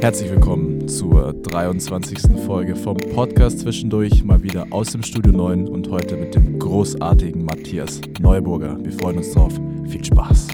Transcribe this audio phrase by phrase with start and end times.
[0.00, 2.40] Herzlich willkommen zur 23.
[2.46, 7.44] Folge vom Podcast Zwischendurch, mal wieder aus dem Studio 9 und heute mit dem großartigen
[7.44, 8.78] Matthias Neuburger.
[8.80, 9.52] Wir freuen uns drauf.
[9.88, 10.46] Viel Spaß.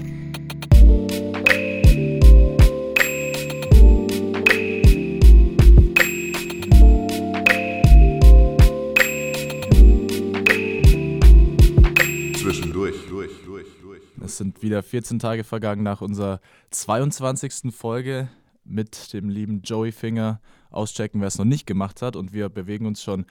[12.33, 12.95] Zwischendurch.
[13.07, 14.01] Durch, durch, durch.
[14.25, 16.41] Es sind wieder 14 Tage vergangen nach unserer
[16.71, 17.71] 22.
[17.71, 18.27] Folge
[18.65, 20.41] mit dem lieben Joey Finger.
[20.71, 22.15] Auschecken, wer es noch nicht gemacht hat.
[22.15, 23.25] Und wir bewegen uns schon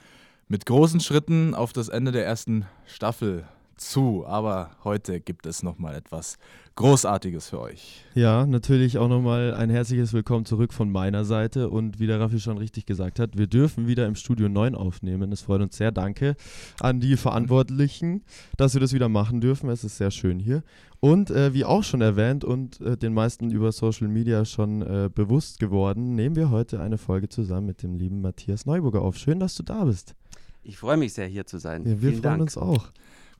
[0.47, 3.45] mit großen Schritten auf das Ende der ersten Staffel
[3.77, 4.25] zu.
[4.25, 6.37] Aber heute gibt es nochmal etwas
[6.75, 8.03] Großartiges für euch.
[8.15, 11.69] Ja, natürlich auch nochmal ein herzliches Willkommen zurück von meiner Seite.
[11.69, 15.31] Und wie der Raffi schon richtig gesagt hat, wir dürfen wieder im Studio 9 aufnehmen.
[15.31, 15.91] Es freut uns sehr.
[15.91, 16.35] Danke
[16.81, 18.23] an die Verantwortlichen,
[18.57, 19.69] dass wir das wieder machen dürfen.
[19.69, 20.63] Es ist sehr schön hier.
[20.99, 25.09] Und äh, wie auch schon erwähnt und äh, den meisten über Social Media schon äh,
[25.13, 29.15] bewusst geworden, nehmen wir heute eine Folge zusammen mit dem lieben Matthias Neuburger auf.
[29.17, 30.15] Schön, dass du da bist.
[30.63, 31.83] Ich freue mich sehr, hier zu sein.
[31.83, 32.41] Ja, wir Vielen freuen Dank.
[32.41, 32.91] uns auch.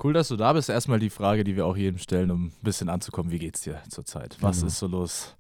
[0.04, 0.70] Cool, dass du da bist.
[0.70, 3.32] Erstmal die Frage, die wir auch jedem stellen, um ein bisschen anzukommen.
[3.32, 4.38] Wie geht's dir zurzeit?
[4.42, 4.68] Was Genau.
[4.68, 5.36] ist so los?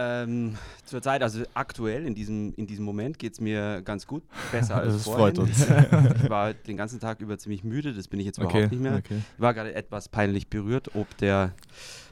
[0.00, 4.22] Ähm, Zurzeit, also aktuell in diesem, in diesem Moment geht es mir ganz gut.
[4.52, 5.34] Besser als Das vorhin.
[5.34, 5.66] freut uns.
[6.22, 8.82] Ich war den ganzen Tag über ziemlich müde, das bin ich jetzt Okay, überhaupt nicht
[8.82, 8.94] mehr.
[8.96, 9.22] okay.
[9.34, 11.52] Ich war gerade etwas peinlich berührt, ob der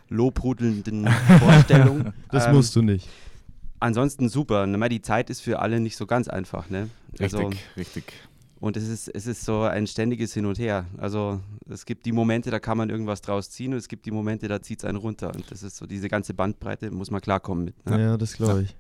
[0.09, 1.07] lobhudelnden
[1.39, 2.12] Vorstellung.
[2.31, 3.09] Das Ähm, musst du nicht.
[3.79, 4.67] Ansonsten super.
[4.89, 6.89] Die Zeit ist für alle nicht so ganz einfach, ne?
[7.20, 8.12] Richtig, Also, richtig.
[8.67, 10.86] Und es ist, es ist so ein ständiges Hin und Her.
[10.98, 14.11] Also es gibt die Momente, da kann man irgendwas draus ziehen und es gibt die
[14.11, 15.34] Momente, da zieht es einen runter.
[15.34, 17.86] Und das ist so diese ganze Bandbreite, muss man klarkommen mit.
[17.86, 18.00] Ne?
[18.00, 18.77] Ja, das glaube ich.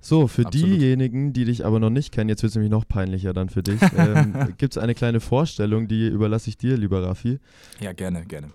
[0.00, 0.68] So, für Absolut.
[0.68, 3.62] diejenigen, die dich aber noch nicht kennen, jetzt wird es nämlich noch peinlicher dann für
[3.62, 7.40] dich, ähm, gibt es eine kleine Vorstellung, die überlasse ich dir, lieber Raffi.
[7.80, 8.50] Ja, gerne, gerne.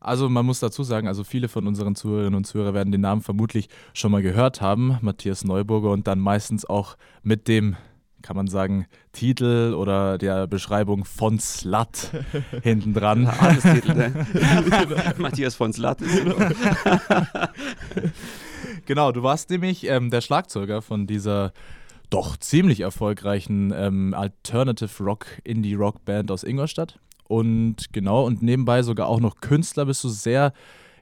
[0.00, 3.22] Also man muss dazu sagen, also viele von unseren Zuhörerinnen und Zuhörern werden den Namen
[3.22, 7.76] vermutlich schon mal gehört haben, Matthias Neuburger und dann meistens auch mit dem,
[8.24, 12.10] kann man sagen, Titel oder der Beschreibung von Slut
[12.62, 13.26] hinten dran.
[13.26, 14.26] Adelstitel, ne?
[15.18, 16.24] Matthias von Slat ist
[18.86, 21.52] Genau, du warst nämlich ähm, der Schlagzeuger von dieser
[22.08, 26.98] doch ziemlich erfolgreichen ähm, Alternative Rock Indie Rock Band aus Ingolstadt.
[27.28, 30.54] Und genau, und nebenbei sogar auch noch Künstler bist du sehr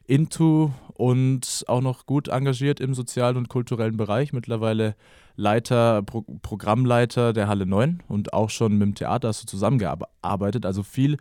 [0.07, 4.33] into und auch noch gut engagiert im sozialen und kulturellen Bereich.
[4.33, 4.97] Mittlerweile
[5.35, 10.65] Leiter, Pro Programmleiter der Halle 9 und auch schon mit dem Theater hast du zusammengearbeitet.
[10.65, 11.17] Also viel,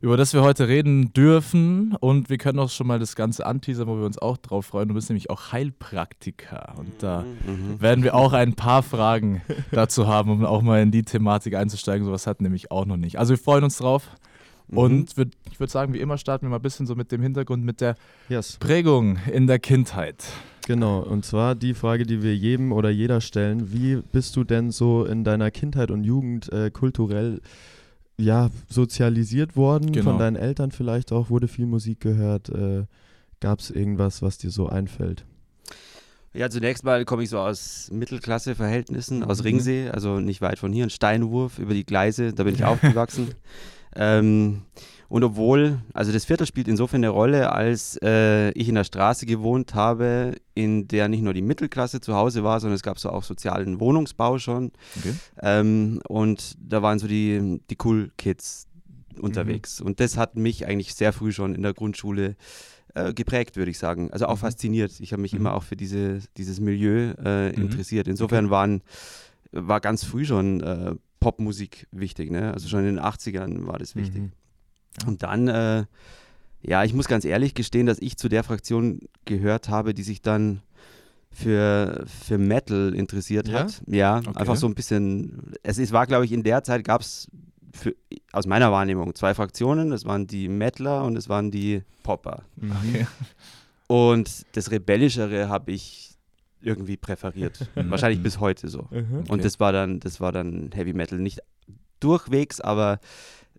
[0.00, 1.96] über das wir heute reden dürfen.
[1.98, 4.86] Und wir können auch schon mal das Ganze anteasern, wo wir uns auch drauf freuen.
[4.88, 6.74] Du bist nämlich auch Heilpraktiker.
[6.78, 7.80] Und da Mhm.
[7.80, 9.42] werden wir auch ein paar Fragen
[9.72, 12.04] dazu haben, um auch mal in die Thematik einzusteigen.
[12.06, 13.18] Sowas hat nämlich auch noch nicht.
[13.18, 14.08] Also wir freuen uns drauf.
[14.70, 14.78] Mhm.
[14.78, 17.22] Und würd, ich würde sagen, wie immer starten wir mal ein bisschen so mit dem
[17.22, 17.96] Hintergrund, mit der
[18.28, 18.56] Yes.
[18.58, 20.24] Prägung in der Kindheit.
[20.66, 24.70] Genau, und zwar die Frage, die wir jedem oder jeder stellen, wie bist du denn
[24.70, 27.40] so in deiner Kindheit und Jugend äh, kulturell
[28.18, 29.92] ja, sozialisiert worden?
[29.92, 30.10] Genau.
[30.10, 32.48] Von deinen Eltern vielleicht auch, wurde viel Musik gehört?
[32.50, 32.84] Äh,
[33.40, 35.24] Gab es irgendwas, was dir so einfällt?
[36.34, 39.44] Ja, zunächst mal komme ich so aus Mittelklasse-Verhältnissen, aus Mhm.
[39.44, 43.28] Ringsee, also nicht weit von hier, ein Steinwurf über die Gleise, da bin ich aufgewachsen.
[43.96, 44.62] Ähm,
[45.08, 49.24] und obwohl, also das Viertel spielt insofern eine Rolle, als äh, ich in der Straße
[49.24, 53.08] gewohnt habe, in der nicht nur die Mittelklasse zu Hause war, sondern es gab so
[53.08, 54.70] auch sozialen Wohnungsbau schon.
[54.98, 55.14] Okay.
[55.40, 58.66] Ähm, und da waren so die, die Cool Kids
[59.18, 59.80] unterwegs.
[59.80, 62.36] Und das hat mich eigentlich sehr früh schon in der Grundschule
[62.94, 64.10] äh, geprägt, würde ich sagen.
[64.12, 64.40] Also auch Mhm.
[64.40, 65.00] fasziniert.
[65.00, 65.40] Ich habe mich Mhm.
[65.40, 67.62] immer auch für diese, dieses Milieu äh, Mhm.
[67.62, 68.08] interessiert.
[68.08, 68.82] Insofern waren,
[69.52, 72.30] war ganz früh schon äh, Popmusik wichtig.
[72.30, 72.52] Ne?
[72.52, 74.22] Also schon in den 80ern war das wichtig.
[74.22, 74.32] Mhm.
[75.06, 75.84] Und dann, äh,
[76.62, 80.22] ja, ich muss ganz ehrlich gestehen, dass ich zu der Fraktion gehört habe, die sich
[80.22, 80.60] dann
[81.30, 83.60] für, für Metal interessiert Ja?
[83.60, 83.82] hat.
[83.86, 84.32] Ja, Okay.
[84.36, 85.52] einfach so ein bisschen.
[85.62, 87.28] Es ist, war, glaube ich, in der Zeit gab es
[88.32, 89.90] aus meiner Wahrnehmung zwei Fraktionen.
[89.90, 92.42] Das waren die Metaler und das waren die Popper.
[92.56, 92.72] Mhm.
[92.72, 93.06] Okay.
[93.86, 96.17] Und das Rebellischere habe ich
[96.60, 97.68] irgendwie präferiert.
[97.74, 98.86] Wahrscheinlich bis heute so.
[98.90, 99.20] Mhm.
[99.20, 99.32] Okay.
[99.32, 101.18] Und das war dann, das war dann Heavy Metal.
[101.18, 101.40] Nicht
[102.00, 103.00] durchwegs, aber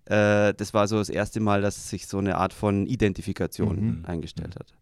[0.06, 4.06] äh, das war so das erste Mal, dass sich so eine Art von Identifikation Mhm.
[4.06, 4.74] eingestellt hat.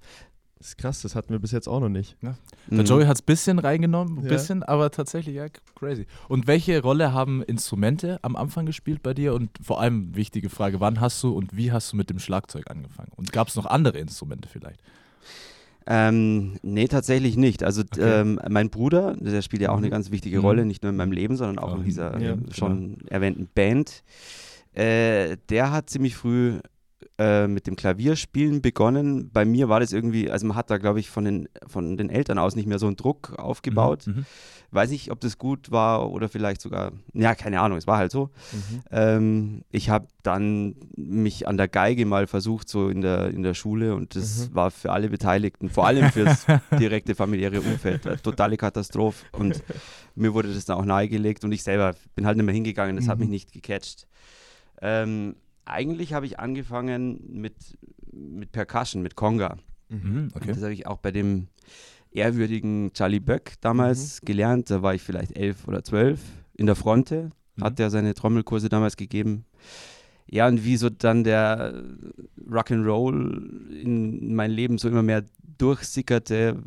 [0.60, 2.18] Das ist krass, das hatten wir bis jetzt auch noch nicht.
[2.24, 2.36] Der
[2.70, 2.86] Mhm.
[2.86, 4.30] Joey hat es ein bisschen reingenommen, ein Ja.
[4.30, 6.08] bisschen, aber tatsächlich, ja, crazy.
[6.30, 9.36] Und welche Rolle haben Instrumente am Anfang gespielt bei dir?
[9.36, 12.72] Und vor allem, wichtige Frage, wann hast du und wie hast du mit dem Schlagzeug
[12.72, 13.12] angefangen?
[13.16, 14.82] Und gab es noch andere Instrumente vielleicht?
[15.90, 17.64] Ähm, nee, tatsächlich nicht.
[17.64, 18.22] Also Okay.
[18.22, 19.92] ähm, mein Bruder, der spielt ja auch eine Mhm.
[19.92, 20.44] ganz wichtige Mhm.
[20.46, 24.04] Rolle, nicht nur in meinem Leben, sondern auch in dieser Ja, äh, schon erwähnten Band.
[24.74, 26.60] Äh, der hat ziemlich früh
[27.20, 29.30] äh, mit dem Klavierspielen begonnen.
[29.32, 32.10] Bei mir war das irgendwie, also man hat da, glaube ich, von den, von den
[32.10, 34.08] Eltern aus nicht mehr so einen Druck aufgebaut.
[34.08, 34.26] Mhm.
[34.72, 38.12] Weiß nicht, ob das gut war oder vielleicht sogar, ja, keine Ahnung, es war halt
[38.12, 38.32] so.
[38.52, 38.82] Mhm.
[38.92, 43.54] Ähm, ich habe dann mich an der Geige mal versucht, so in der, in der
[43.54, 44.56] Schule und das Mhm.
[44.56, 46.46] war für alle Beteiligten, vor allem fürs
[46.80, 49.64] direkte familiäre Umfeld, eine totale Katastrophe und
[50.16, 53.08] mir wurde das dann auch nahegelegt und ich selber bin halt nicht mehr hingegangen, das
[53.08, 53.22] hat Mhm.
[53.22, 54.06] mich nicht gecatcht.
[54.82, 55.36] Ähm,
[55.68, 57.56] eigentlich habe ich angefangen mit,
[58.12, 59.58] mit Percussion, mit Conga.
[59.90, 60.30] Mhm.
[60.34, 60.48] Okay.
[60.50, 61.48] Das habe ich auch bei dem
[62.12, 64.70] ehrwürdigen Charlie Böck damals gelernt.
[64.70, 66.20] Da war ich vielleicht elf oder zwölf
[66.56, 67.30] in der Fronte.
[67.56, 67.64] Mhm.
[67.64, 69.46] Hat er seine Trommelkurse damals gegeben.
[70.30, 71.84] Ja, und wie so dann der
[72.50, 75.24] Rock'n'Roll in mein Leben so immer mehr
[75.58, 76.62] durchsickerte,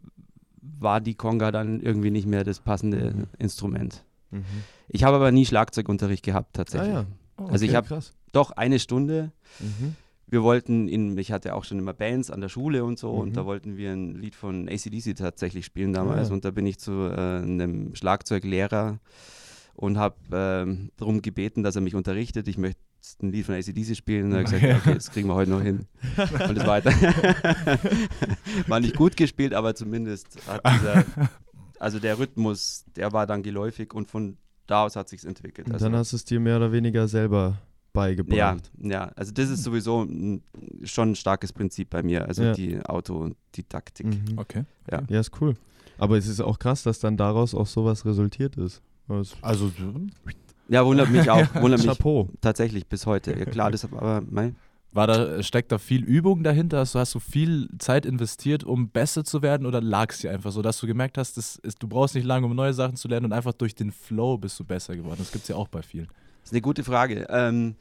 [0.62, 3.26] war die Conga dann irgendwie nicht mehr das passende Mhm.
[3.38, 4.05] Instrument.
[4.31, 4.44] Mhm.
[4.88, 6.93] Ich habe aber nie Schlagzeugunterricht gehabt Ah tatsächlich.
[6.93, 7.06] ja.
[7.37, 8.12] Also ich Okay, hab- krass.
[8.32, 9.32] Doch eine Stunde.
[9.59, 9.97] Mhm.
[10.27, 13.19] Wir wollten in, ich hatte auch schon immer Bands an der Schule und so, Mhm.
[13.21, 16.31] und da wollten wir ein Lied von ACDC tatsächlich spielen damals.
[16.31, 16.35] Ah.
[16.35, 19.00] Und da bin ich zu äh, einem Schlagzeuglehrer
[19.75, 22.47] und habe ähm, darum gebeten, dass er mich unterrichtet.
[22.47, 22.79] Ich möchte
[23.23, 24.27] ein Lied von ACDC spielen.
[24.27, 25.87] Und er hat gesagt, ja, okay, das kriegen wir heute noch hin.
[26.17, 26.91] Und es weiter.
[28.69, 31.05] war nicht gut gespielt, aber zumindest hat dieser,
[31.79, 34.37] also der Rhythmus, der war dann geläufig und von
[34.67, 35.67] da aus hat sich entwickelt.
[35.69, 37.56] Und Also, dann hast du es dir mehr oder weniger selber
[37.93, 38.71] beigebracht.
[38.81, 40.43] ja, ja, also das ist sowieso ein,
[40.85, 42.53] schon ein starkes Prinzip bei mir, also Ja.
[42.53, 44.07] die Autodidaktik.
[44.07, 44.39] Mhm.
[44.39, 44.65] Okay.
[44.91, 45.03] Ja.
[45.09, 45.55] Ja, ist cool.
[45.99, 48.81] Aber es ist auch krass, dass dann daraus auch sowas resultiert ist.
[49.09, 49.71] Das Also,
[50.69, 52.29] Ja, wundert mich auch, wundert mich Chapeau.
[52.41, 53.37] tatsächlich bis heute.
[53.39, 54.57] Ja, klar, das aber mein,
[54.93, 56.79] war da, steckt da viel Übung dahinter?
[56.79, 60.31] Hast du, hast du viel Zeit investiert, um besser zu werden oder lag es dir
[60.33, 62.97] einfach so, dass du gemerkt hast, das ist, du brauchst nicht lange, um neue Sachen
[62.97, 65.17] zu lernen und einfach durch den Flow bist du besser geworden?
[65.19, 66.09] Das gibt es ja auch bei vielen.
[66.50, 67.29] Ist eine gute Frage.
[67.31, 67.76] Ähm,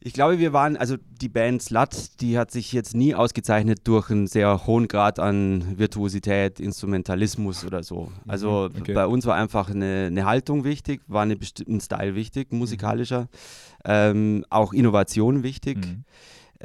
[0.00, 4.08] ich glaube, wir waren, also die Band Slut, die hat sich jetzt nie ausgezeichnet durch
[4.08, 8.10] einen sehr hohen Grad an Virtuosität, Instrumentalismus oder so.
[8.26, 8.94] Also okay.
[8.94, 13.28] bei uns war einfach eine, eine Haltung wichtig, war eine bestimmten Style wichtig, musikalischer,
[13.84, 15.76] ähm, auch Innovation wichtig.
[15.76, 16.04] Mhm.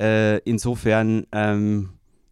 [0.02, 1.90] Äh, insofern ähm,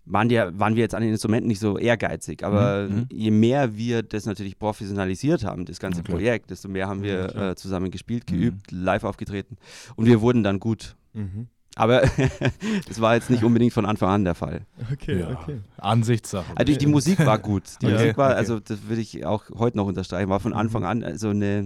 [0.10, 3.06] waren, die, waren wir jetzt an den Instrumenten nicht so ehrgeizig, aber Mhm, mhm.
[3.12, 6.18] je mehr wir das natürlich professionalisiert haben, das ganze Ja, klar.
[6.18, 7.52] Projekt, desto mehr haben Ja, wir klar.
[7.52, 8.36] äh, zusammen gespielt, Mhm.
[8.36, 9.58] geübt, live aufgetreten
[9.96, 10.96] und wir wurden dann gut.
[11.14, 11.48] Mhm.
[11.76, 12.02] Aber
[12.88, 14.66] das war jetzt nicht unbedingt von Anfang an der Fall.
[14.92, 15.30] Okay, Ja.
[15.32, 15.60] okay.
[15.78, 16.52] Ansichtssache.
[16.56, 17.64] Also die, die Musik war gut.
[17.82, 18.38] Die Ja, Musik war, okay.
[18.40, 20.58] also das würde ich auch heute noch unterstreichen, war von Mhm.
[20.58, 21.66] Anfang an also eine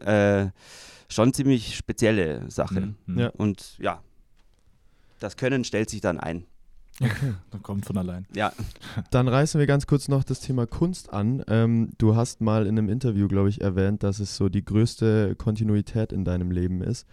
[0.00, 0.46] äh,
[1.08, 2.80] schon ziemlich spezielle Sache.
[2.82, 2.94] Mhm.
[3.06, 3.18] Mhm.
[3.18, 3.28] Ja.
[3.30, 4.00] Und ja,
[5.18, 6.44] das Können stellt sich dann ein.
[7.50, 8.26] Das kommt von allein.
[8.34, 8.52] Ja,
[9.10, 11.44] Dann reißen wir ganz kurz noch das Thema Kunst an.
[11.48, 15.34] Ähm, du hast mal in einem Interview, glaube ich, erwähnt, dass es so die größte
[15.36, 17.06] Kontinuität in deinem Leben ist.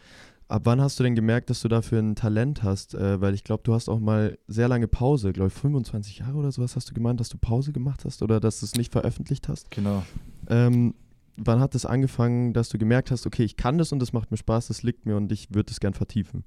[0.48, 2.94] Ab wann hast du denn gemerkt, dass du dafür ein Talent hast?
[2.94, 6.38] Äh, weil ich glaube, du hast auch mal sehr lange Pause, glaube ich, 25 Jahre
[6.38, 8.92] oder sowas hast du gemeint, dass du Pause gemacht hast oder dass du es nicht
[8.92, 9.72] veröffentlicht hast.
[9.72, 10.04] Genau.
[10.48, 10.94] Ähm,
[11.36, 14.30] wann hat es angefangen, dass du gemerkt hast, okay, ich kann das und das macht
[14.30, 16.44] mir Spaß, das liegt mir und ich würde es gern vertiefen?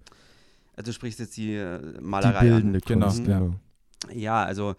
[0.78, 2.82] Also du sprichst jetzt die äh, Die Malerei bildende an.
[2.86, 3.38] Genau, Kunst, ja.
[3.40, 3.54] genau.
[4.12, 4.75] Ja, also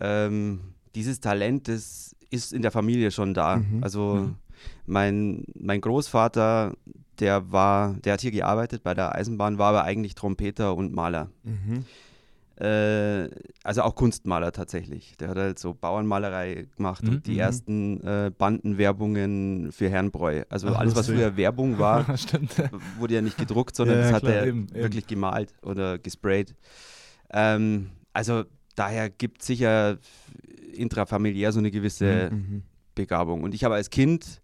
[0.00, 0.60] ähm,
[0.94, 3.56] dieses Talent, das ist in der Familie schon da.
[3.56, 3.82] Mhm.
[3.82, 4.34] Also Mhm.
[4.86, 6.74] mein, mein Großvater,
[7.20, 11.30] der war, der hat hier gearbeitet bei der Eisenbahn, war aber eigentlich Trompeter und Maler.
[11.44, 11.84] Mhm.
[12.60, 13.28] Äh,
[13.64, 15.16] also auch Kunstmaler tatsächlich.
[15.16, 17.08] Der hat halt so Bauernmalerei gemacht Mhm.
[17.08, 17.38] und die Mhm.
[17.38, 20.42] ersten äh, Bandenwerbungen für Herrnbräu.
[20.48, 22.06] Also Ach, alles, was früher Werbung war,
[22.98, 24.74] wurde ja nicht gedruckt, sondern Ja, das hat klar, er eben, eben.
[24.74, 26.54] wirklich gemalt oder gesprayt.
[27.32, 28.44] Ähm, also
[28.76, 29.98] daher gibt es sicher
[30.72, 32.62] intrafamiliär so eine gewisse Mhm.
[32.94, 33.42] Begabung.
[33.42, 34.40] Und ich habe als Kind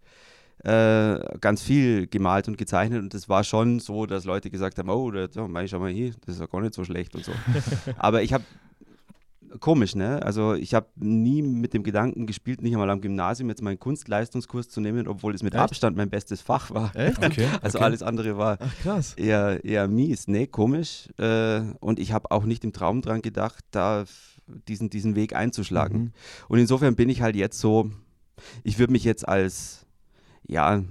[0.64, 4.90] äh, ganz viel gemalt und gezeichnet und es war schon so, dass Leute gesagt haben,
[4.90, 7.24] oh, da, da, mei, schau mal hier, das ist ja gar nicht so schlecht und
[7.24, 7.32] so.
[7.96, 8.44] Aber ich habe
[9.58, 10.22] komisch, ne?
[10.22, 14.68] Also ich habe nie mit dem Gedanken gespielt, nicht einmal am Gymnasium jetzt meinen Kunstleistungskurs
[14.68, 15.62] zu nehmen, obwohl es mit Echt?
[15.62, 16.94] Abstand mein bestes Fach war.
[16.94, 17.18] Echt?
[17.30, 17.46] Okay.
[17.62, 17.84] Also okay.
[17.84, 19.14] alles andere war Ach krass.
[19.14, 21.08] eher, eher mies, ne, komisch.
[21.18, 24.04] Äh, und ich habe auch nicht im Traum dran gedacht, da
[24.68, 25.98] diesen, diesen Weg einzuschlagen.
[25.98, 26.12] Mhm.
[26.48, 27.90] Und insofern bin ich halt jetzt so,
[28.64, 29.86] ich würde mich jetzt als,
[30.50, 30.82] ja,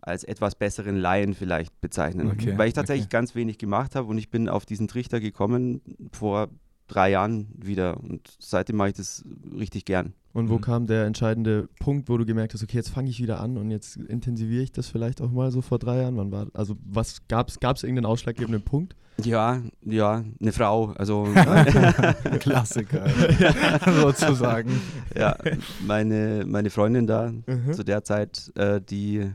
[0.00, 2.30] als etwas besseren Laien vielleicht bezeichnen.
[2.30, 3.16] Okay, Weil ich tatsächlich okay.
[3.16, 5.82] ganz wenig gemacht habe und ich bin auf diesen Trichter gekommen
[6.12, 6.48] vor
[6.88, 7.98] drei Jahren wieder.
[7.98, 10.14] Und seitdem mache ich das richtig gern.
[10.32, 10.60] Und wo Mhm.
[10.60, 13.70] kam der entscheidende Punkt, wo du gemerkt hast, okay, jetzt fange ich wieder an und
[13.72, 16.16] jetzt intensiviere ich das vielleicht auch mal so vor drei Jahren?
[16.16, 18.94] Wann war, also was gab es, gab es irgendeinen ausschlaggebenden Punkt?
[19.24, 21.24] Ja, ja, eine Frau, also
[22.40, 23.06] Klassiker,
[24.00, 24.80] sozusagen.
[25.16, 25.36] ja,
[25.80, 27.72] meine, meine Freundin da Mhm.
[27.72, 29.32] zu der Zeit, äh, die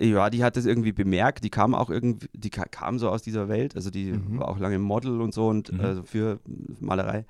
[0.00, 1.42] Ja, die hat das irgendwie bemerkt.
[1.42, 3.74] Die kam auch irgendwie, die ka- kam so aus dieser Welt.
[3.74, 4.38] Also die Mhm.
[4.38, 5.80] war auch lange Model und so und Mhm.
[5.80, 6.38] also für
[6.78, 7.24] Malerei.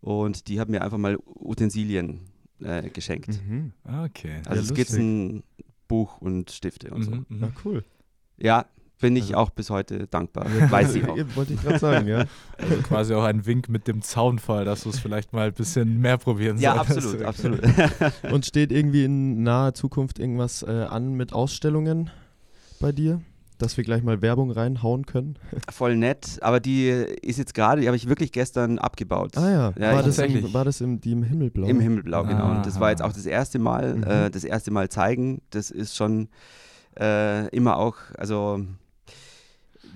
[0.00, 2.20] Und die hat mir einfach mal Utensilien
[2.62, 3.40] äh, geschenkt.
[3.46, 3.72] Mhm.
[4.06, 4.40] Okay.
[4.46, 4.68] Also Ja.
[4.68, 5.42] Skizzen,
[5.88, 7.10] Buch und Stifte und so.
[7.10, 7.38] Mhm, mhm.
[7.40, 7.84] Na cool.
[8.38, 8.66] Ja,
[9.00, 10.46] bin ich Also- auch bis heute dankbar.
[10.70, 11.16] Weiß sie auch.
[11.18, 12.24] Ja, Wollte ich gerade sagen, ja.
[12.58, 16.00] Also quasi auch ein Wink mit dem Zaunfall, dass du es vielleicht mal ein bisschen
[16.00, 17.22] mehr probieren Ja, solltest.
[17.24, 18.32] absolut, absolut.
[18.32, 22.10] Und steht irgendwie in naher Zukunft irgendwas äh, an mit Ausstellungen
[22.78, 23.20] bei dir?
[23.60, 25.36] Dass wir gleich mal Werbung reinhauen können?
[25.70, 29.36] Voll nett, aber die ist jetzt gerade, die habe ich wirklich gestern abgebaut.
[29.36, 31.66] Ah ja, Ja, war, das im, war das im, die im Himmelblau?
[31.66, 32.50] Im Himmelblau, genau.
[32.50, 34.02] Und das war jetzt auch das erste Mal, Mhm.
[34.04, 35.42] äh, das erste Mal zeigen.
[35.50, 36.28] Das ist schon
[36.98, 38.64] äh, immer auch, also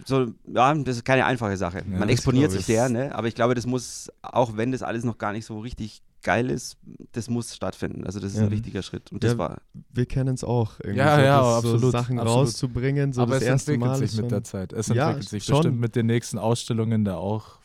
[0.04, 1.78] so, ja, das ist keine einfache Sache.
[1.78, 2.66] Ja, Man exponiert sich ich.
[2.66, 3.14] sehr, ne?
[3.14, 6.50] aber ich glaube, das muss, auch wenn das alles noch gar nicht so richtig geil
[6.50, 6.76] ist,
[7.12, 8.04] das muss stattfinden.
[8.04, 8.44] Also das ist Ja.
[8.46, 9.12] ein wichtiger Schritt.
[9.12, 9.58] Und das Ja, war,
[9.92, 10.80] Wir kennen es auch.
[10.80, 12.46] irgendwie Ja, so, ja, das, So absolut, Sachen absolut.
[12.48, 14.06] rauszubringen, so Aber das es erste entwickelt Mal.
[14.08, 14.72] sich mit der Zeit.
[14.72, 15.56] Es Ja, entwickelt sich schon.
[15.58, 17.58] bestimmt mit den nächsten Ausstellungen da auch.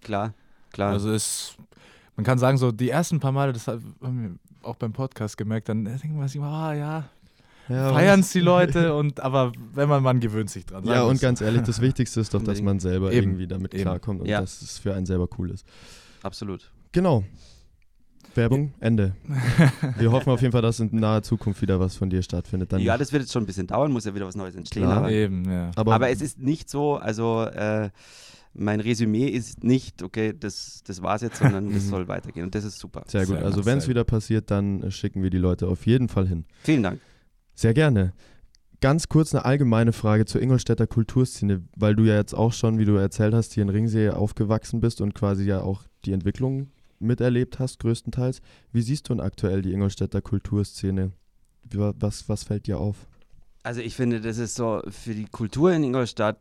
[0.00, 0.32] klar,
[0.72, 0.92] klar.
[0.92, 1.56] Also ist,
[2.16, 4.30] man kann sagen, so die ersten paar Male, das haben wir
[4.68, 7.04] auch beim Podcast gemerkt, dann denken wir sich, ah ja,
[7.68, 10.84] ja, feiern was- es die Leute und aber wenn man, man gewöhnt sich dran.
[10.84, 13.82] Ja, und ganz ehrlich, das Wichtigste ist doch, dass man selber Eben, irgendwie damit eben.
[13.82, 14.40] klarkommt und Ja.
[14.40, 15.66] dass es für einen selber cool ist.
[16.22, 16.70] Absolut.
[16.92, 17.24] Genau.
[18.36, 19.14] Werbung, Ende.
[19.98, 22.72] Wir hoffen auf jeden Fall, dass in naher Zukunft wieder was von dir stattfindet.
[22.72, 24.84] Dann ja, das wird jetzt schon ein bisschen dauern, muss ja wieder was Neues entstehen.
[24.84, 24.98] Klar.
[24.98, 25.70] Aber, Eben, ja.
[25.76, 27.90] aber, aber es ist nicht so, also äh,
[28.54, 31.88] mein Resümee ist nicht, okay, das, das war's jetzt, sondern das Mhm.
[31.88, 32.44] soll weitergehen.
[32.46, 33.04] Und das ist super.
[33.06, 33.36] sehr gut.
[33.38, 36.44] Also wenn es wieder passiert, dann äh, schicken wir die Leute auf jeden Fall hin.
[36.62, 37.00] Vielen Dank.
[37.54, 38.12] Sehr gerne.
[38.80, 42.84] Ganz kurz eine allgemeine Frage zur Ingolstädter Kulturszene, weil du ja jetzt auch schon, wie
[42.84, 46.68] du erzählt hast, hier in Ringsee aufgewachsen bist und quasi ja auch die Entwicklung
[47.04, 48.40] miterlebt hast, größtenteils.
[48.72, 51.12] Wie siehst du denn aktuell die Ingolstädter Kulturszene?
[51.72, 53.06] Was, was fällt dir auf?
[53.62, 56.38] Also ich finde, das ist so für die Kultur in Ingolstadt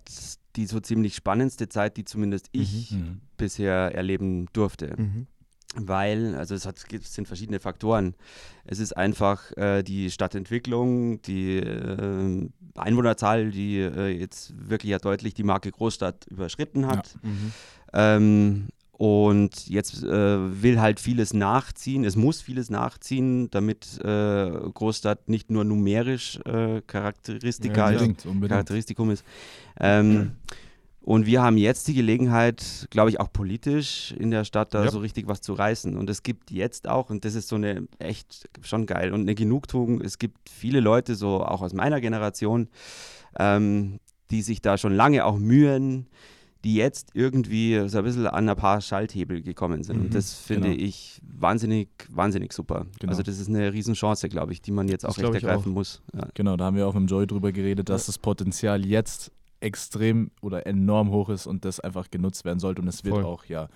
[0.55, 3.21] die so ziemlich spannendste Zeit, die zumindest ich Mhm.
[3.37, 4.93] bisher erleben durfte.
[4.97, 5.27] Mhm.
[5.75, 8.13] Weil, also es, hat, es sind verschiedene Faktoren.
[8.63, 15.33] Es ist einfach äh, die Stadtentwicklung, die äh, Einwohnerzahl, die äh, jetzt wirklich ja deutlich
[15.33, 17.15] die Marke Großstadt überschritten hat.
[17.23, 17.51] Mhm.
[17.93, 22.05] Ähm, und jetzt äh, will halt vieles nachziehen.
[22.05, 28.25] Es muss vieles nachziehen, damit äh, Großstadt nicht nur numerisch äh, Charakteristika Ja, ist, Unbedingt,
[28.25, 28.49] unbedingt.
[28.51, 29.25] Charakteristikum ist.
[29.79, 30.33] Ähm,
[31.01, 34.91] und wir haben jetzt die Gelegenheit, glaube ich, auch politisch in der Stadt da Ja.
[34.91, 35.97] so richtig was zu reißen.
[35.97, 39.35] Und es gibt jetzt auch, und das ist so eine echt schon geil und eine
[39.35, 42.69] Genugtuung, es gibt viele Leute, so auch aus meiner Generation,
[43.37, 43.99] ähm,
[44.31, 46.07] die sich da schon lange auch mühen,
[46.63, 49.97] die jetzt irgendwie so ein bisschen an ein paar Schalthebel gekommen sind.
[49.97, 50.83] Mhm, und das finde genau.
[50.83, 52.85] ich wahnsinnig, wahnsinnig super.
[52.99, 53.11] Genau.
[53.11, 55.49] Also das ist eine Riesenchance, glaube ich, die man jetzt Das auch glaub echt ich
[55.49, 55.75] ergreifen auch.
[55.75, 56.01] muss.
[56.13, 56.27] Ja.
[56.33, 60.65] Genau, da haben wir auch mit Joy drüber geredet, dass das Potenzial jetzt extrem oder
[60.65, 62.81] enorm hoch ist und das einfach genutzt werden sollte.
[62.81, 63.25] Und es wird Voll.
[63.25, 63.67] auch ja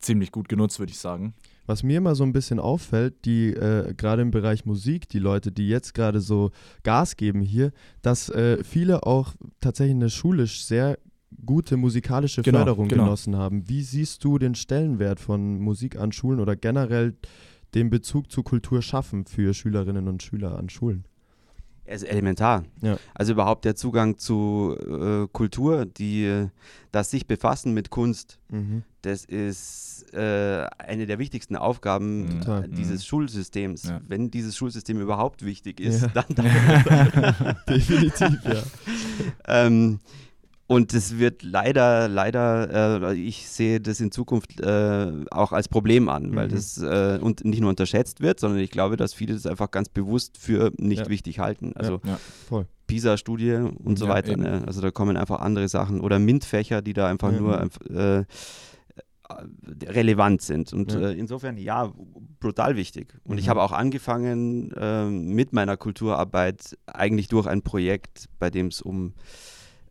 [0.00, 1.34] ziemlich gut genutzt, würde ich sagen.
[1.66, 5.50] Was mir immer so ein bisschen auffällt, die äh, gerade im Bereich Musik, die Leute,
[5.50, 6.52] die jetzt gerade so
[6.84, 10.98] Gas geben hier, dass äh, viele auch tatsächlich eine schulisch sehr
[11.44, 13.04] gute musikalische Genau, Förderung genau.
[13.04, 13.68] genossen haben.
[13.68, 17.14] Wie siehst du den Stellenwert von Musik an Schulen oder generell
[17.74, 21.04] den Bezug zu Kultur schaffen für Schülerinnen und Schüler an Schulen?
[21.88, 22.64] Es ist elementar.
[22.82, 22.98] Ja.
[23.14, 26.46] Also überhaupt der Zugang zu äh, Kultur, die,
[26.90, 28.82] das sich befassen mit Kunst, Mhm.
[29.02, 33.06] das ist äh, eine der wichtigsten Aufgaben äh, dieses Mhm.
[33.06, 33.84] Schulsystems.
[33.84, 34.00] Ja.
[34.08, 36.08] Wenn dieses Schulsystem überhaupt wichtig ist, Ja.
[36.08, 36.46] dann, dann
[37.68, 38.62] Definitiv, ja.
[39.46, 40.00] ähm,
[40.68, 46.08] und das wird leider, leider, äh, ich sehe das in Zukunft äh, auch als Problem
[46.08, 46.52] an, weil Mhm.
[46.52, 49.88] das äh, und nicht nur unterschätzt wird, sondern ich glaube, dass viele das einfach ganz
[49.88, 51.08] bewusst für nicht Ja.
[51.08, 51.72] wichtig halten.
[51.76, 52.18] Also Ja.
[52.48, 52.66] Voll.
[52.88, 53.52] PISA-Studie
[53.84, 54.36] und so Ja, weiter.
[54.36, 54.62] Ne?
[54.66, 57.40] Also da kommen einfach andere Sachen oder MINT-Fächer, die da einfach Ja.
[57.40, 58.24] nur einf- äh,
[59.88, 60.72] relevant sind.
[60.72, 61.00] Und Ja.
[61.10, 61.92] äh, insofern, ja,
[62.40, 63.14] brutal wichtig.
[63.24, 63.50] Und ich Mhm.
[63.50, 69.14] habe auch angefangen äh, mit meiner Kulturarbeit eigentlich durch ein Projekt, bei dem es um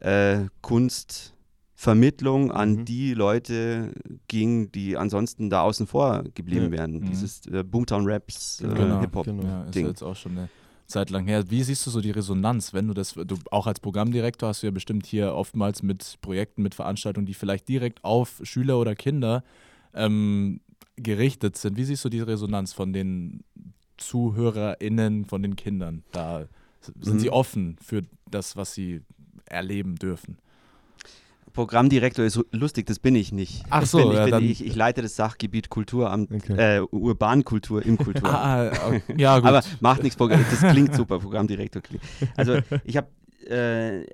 [0.06, 2.86] äh, Kunstvermittlung an Mhm.
[2.86, 3.94] die Leute
[4.28, 6.72] ging, die ansonsten da außen vor geblieben Ja.
[6.72, 7.00] wären.
[7.00, 7.06] Mhm.
[7.06, 9.26] Dieses äh, Boomtown Raps, äh, Genau, Hip-Hop.
[9.26, 9.44] genau.
[9.44, 10.50] Ja, ist jetzt auch schon eine
[10.88, 11.50] Zeit lang her.
[11.50, 14.68] Wie siehst du so die Resonanz, wenn du das, du auch als Programmdirektor hast du
[14.68, 19.44] ja bestimmt hier oftmals mit Projekten, mit Veranstaltungen, die vielleicht direkt auf Schüler oder Kinder
[19.96, 20.62] ähm,
[20.98, 21.76] gerichtet sind.
[21.78, 23.44] Wie siehst du die Resonanz von den
[23.98, 26.04] ZuhörerInnen, von den Kindern?
[26.12, 26.46] Da
[26.82, 27.20] sind Mhm.
[27.20, 29.02] sie offen für das, was sie
[29.46, 30.38] erleben dürfen.
[31.54, 33.64] Programmdirektor ist lustig, das bin ich nicht.
[33.70, 36.78] Ach so, ich, ja, ich, ich leite das Sachgebiet Kulturamt, Okay.
[36.78, 38.36] äh, Urbankultur im Kulturamt.
[38.36, 39.48] Ah, ah, ja, gut.
[39.48, 42.04] Aber macht nichts, das klingt super, Programmdirektor klingt.
[42.36, 43.08] Also ich habe,
[43.48, 44.06] äh,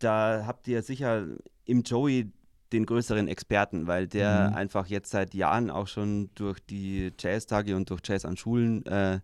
[0.00, 1.24] da habt ihr sicher
[1.66, 2.32] im Joey
[2.72, 4.56] den größeren Experten, weil der Mhm.
[4.56, 9.20] einfach jetzt seit Jahren auch schon durch die Jazztage und durch Jazz an Schulen äh,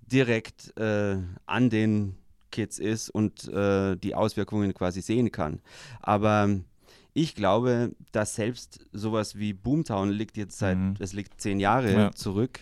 [0.00, 1.16] direkt äh,
[1.46, 2.14] an den
[2.50, 5.60] Kids ist und äh, die Auswirkungen quasi sehen kann.
[6.00, 6.48] Aber
[7.14, 10.94] ich glaube, dass selbst sowas wie Boomtown liegt jetzt seit, Mhm.
[10.98, 12.12] es liegt zehn Jahre Ja.
[12.12, 12.60] zurück,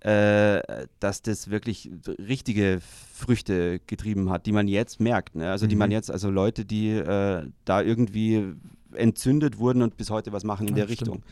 [0.00, 2.80] äh, dass das wirklich richtige
[3.14, 5.34] Früchte getrieben hat, die man jetzt merkt.
[5.36, 5.50] Ne?
[5.50, 5.78] Also die Mhm.
[5.80, 8.54] man jetzt, also Leute, die äh, da irgendwie
[8.94, 11.10] entzündet wurden und bis heute was machen in Ja, der stimmt.
[11.10, 11.22] Richtung.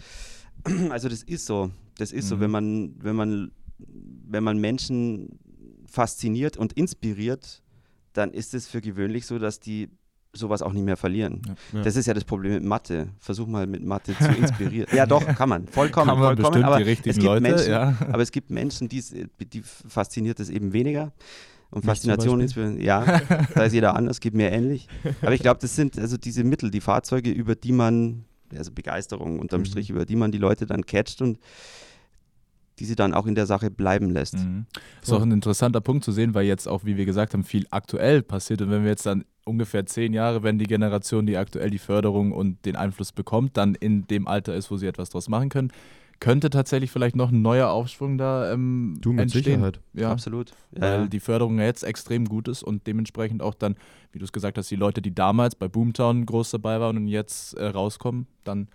[0.93, 1.71] Also das ist so.
[1.99, 2.41] Das ist so, Mhm.
[2.41, 5.39] wenn man, wenn man, wenn man Menschen
[5.87, 7.63] fasziniert und inspiriert,
[8.13, 9.89] dann ist es für gewöhnlich so, dass die
[10.33, 11.43] sowas auch nicht mehr verlieren.
[11.47, 11.55] Ja.
[11.79, 11.83] Ja.
[11.83, 13.09] Das ist ja das Problem mit Mathe.
[13.19, 14.87] Versuch mal mit Mathe zu inspirieren.
[14.95, 15.67] ja, doch, kann man.
[15.67, 16.65] Vollkommen, Kann man vollkommen.
[16.65, 17.97] aber es gibt Leute, Menschen, ja.
[18.13, 19.03] aber es gibt Menschen, die,
[19.53, 21.13] die fasziniert es eben weniger.
[21.73, 23.21] Und Mich Faszination ist für, ja,
[23.55, 24.89] da ist jeder anders, geht mir ähnlich.
[25.23, 28.25] Aber ich glaube, das sind also diese Mittel, die Fahrzeuge, über die man,
[28.57, 29.67] also Begeisterung unterm Mhm.
[29.67, 31.39] Strich, über die man die Leute dann catcht und
[32.81, 34.39] die sie dann auch in der Sache bleiben lässt.
[34.39, 34.65] Mhm.
[35.03, 37.67] Ist auch ein interessanter Punkt zu sehen, weil jetzt auch, wie wir gesagt haben, viel
[37.71, 38.63] aktuell passiert.
[38.63, 42.33] Und wenn wir jetzt dann ungefähr zehn Jahre, wenn die Generation, die aktuell die Förderung
[42.33, 45.71] und den Einfluss bekommt, dann in dem Alter ist, wo sie etwas draus machen können,
[46.21, 49.45] könnte tatsächlich vielleicht noch ein neuer Aufschwung da ähm, Du mit entstehen.
[49.45, 49.81] Sicherheit.
[49.95, 50.53] Ja, Absolut.
[50.75, 53.75] Ja, weil die Förderung ja jetzt extrem gut ist und dementsprechend auch dann,
[54.13, 57.09] wie du es gesagt hast, die Leute, die damals bei Boomtown groß dabei waren und
[57.09, 58.69] jetzt äh, rauskommen, dann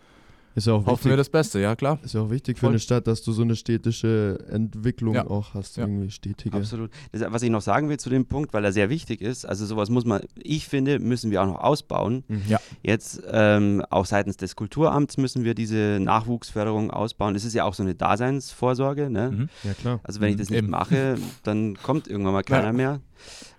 [0.55, 1.99] Ist ja auch hoffen wir wichtig, das Beste, ja klar.
[2.03, 2.69] ist ja auch wichtig für Voll.
[2.69, 5.27] eine Stadt, dass du so eine städtische Entwicklung Ja.
[5.27, 5.83] auch hast, Ja.
[5.83, 6.55] irgendwie stetige.
[6.55, 6.91] Absolut.
[7.11, 9.65] Das, was ich noch sagen will zu dem Punkt, weil er sehr wichtig ist, also
[9.65, 12.23] sowas muss man, ich finde, müssen wir auch noch ausbauen.
[12.29, 12.41] Mhm.
[12.47, 12.59] Ja.
[12.83, 17.33] Jetzt ähm, auch seitens des Kulturamts müssen wir diese Nachwuchsförderung ausbauen.
[17.33, 19.09] Das ist ja auch so eine Daseinsvorsorge.
[19.09, 19.31] Ne?
[19.31, 19.49] Mhm.
[19.63, 19.99] Ja, klar.
[20.03, 20.69] Also wenn ich das nicht eben.
[20.69, 22.71] mache, dann kommt irgendwann mal keiner Ja.
[22.73, 23.01] mehr.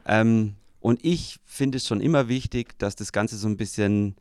[0.07, 4.15] Ähm, und ich finde es schon immer wichtig, dass das Ganze so ein bisschen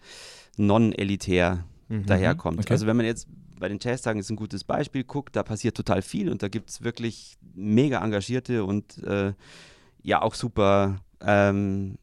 [0.58, 2.06] non-elitär Mhm.
[2.06, 2.60] daherkommt.
[2.60, 2.74] okay.
[2.74, 3.28] Also wenn man jetzt
[3.60, 6.70] bei den Jazztagen ist ein gutes Beispiel guckt, da passiert total viel und da gibt
[6.70, 9.34] es wirklich mega engagierte und äh,
[10.04, 11.96] ja auch super ähm,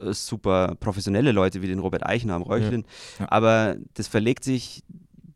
[0.00, 2.84] äh, super professionelle Leute wie den Robert Eichner am Reuchlin.
[3.20, 3.30] Ja.
[3.30, 4.82] Aber das verlegt sich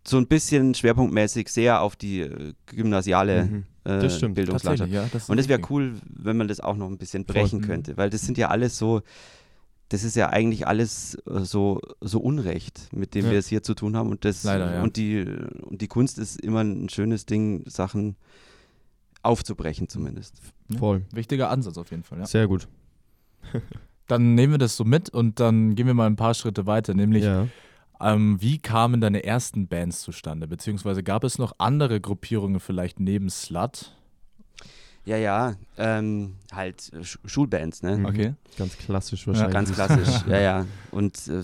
[0.06, 3.64] so ein bisschen schwerpunktmäßig sehr auf die äh, gymnasiale Mhm.
[3.84, 4.90] äh, Das stimmt, Bildungslandschaft.
[4.90, 5.06] ja.
[5.12, 7.64] Das Und das wäre cool, wenn man das auch noch ein bisschen brechen Mhm.
[7.64, 9.02] könnte, weil das sind ja alles so,
[9.90, 13.30] das ist ja eigentlich alles äh, so, so Unrecht, mit dem Ja.
[13.32, 14.10] wir es hier zu tun haben.
[14.10, 14.82] Und das Leider, ja.
[14.82, 15.24] und die
[15.62, 18.16] und die Kunst ist immer ein schönes Ding, Sachen
[19.22, 20.40] aufzubrechen zumindest.
[20.78, 21.04] Voll.
[21.12, 22.26] Wichtiger Ansatz auf jeden Fall, ja.
[22.26, 22.68] Sehr gut.
[24.06, 26.94] Dann nehmen wir das so mit und dann gehen wir mal ein paar Schritte weiter,
[26.94, 27.46] nämlich Ja.
[28.00, 30.48] ähm, wie kamen deine ersten Bands zustande?
[30.48, 33.94] Beziehungsweise gab es noch andere Gruppierungen vielleicht neben Slut?
[35.08, 37.96] Ja, ja, ähm, halt äh, Sch Schulbands, ne?
[37.96, 38.04] Mhm.
[38.04, 38.34] Okay.
[38.58, 39.54] Ganz klassisch wahrscheinlich.
[39.54, 40.66] Ganz klassisch, ja, ja.
[40.90, 41.42] Und äh,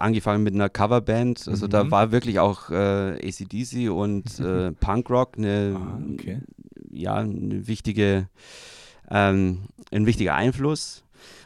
[0.00, 1.90] angefangen mit einer Coverband, also da Mhm.
[1.92, 2.74] war wirklich auch äh,
[3.28, 6.40] ACDC und äh, Punkrock eine, Ah, okay.
[6.90, 8.28] ja, eine wichtige,
[9.10, 11.02] ähm, ein wichtiger Einfluss.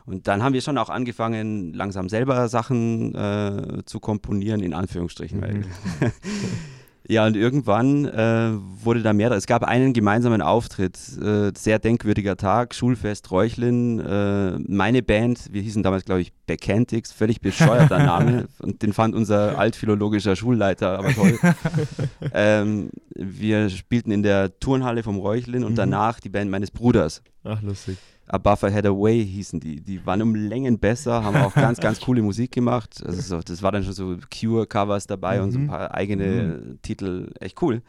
[0.06, 5.42] Und dann haben wir schon auch angefangen, langsam selber Sachen äh, zu komponieren, in Anführungsstrichen.
[5.42, 5.64] Weil, Mhm.
[7.08, 8.50] ja, und irgendwann äh,
[8.84, 9.30] wurde da mehr.
[9.32, 15.62] Es gab einen gemeinsamen Auftritt, äh, sehr denkwürdiger Tag, Schulfest Reuchlin, äh, meine Band, wir
[15.62, 18.46] hießen damals, glaube ich, Backantix, völlig bescheuerter Name.
[18.58, 21.38] Und den fand unser altphilologischer Schulleiter aber toll.
[22.32, 25.76] ähm, wir spielten in der Turnhalle vom Reuchlin und Mhm.
[25.76, 27.22] danach die Band meines Bruders.
[27.44, 27.96] Ach, lustig.
[28.28, 29.80] Above a Head Away hießen die.
[29.80, 33.02] Die waren um Längen besser, haben auch ganz, ganz coole Musik gemacht.
[33.04, 35.68] Also so, das war dann schon so Cure-Covers dabei und so ein Mhm.
[35.68, 37.30] paar eigene Titel.
[37.40, 37.82] Echt cool.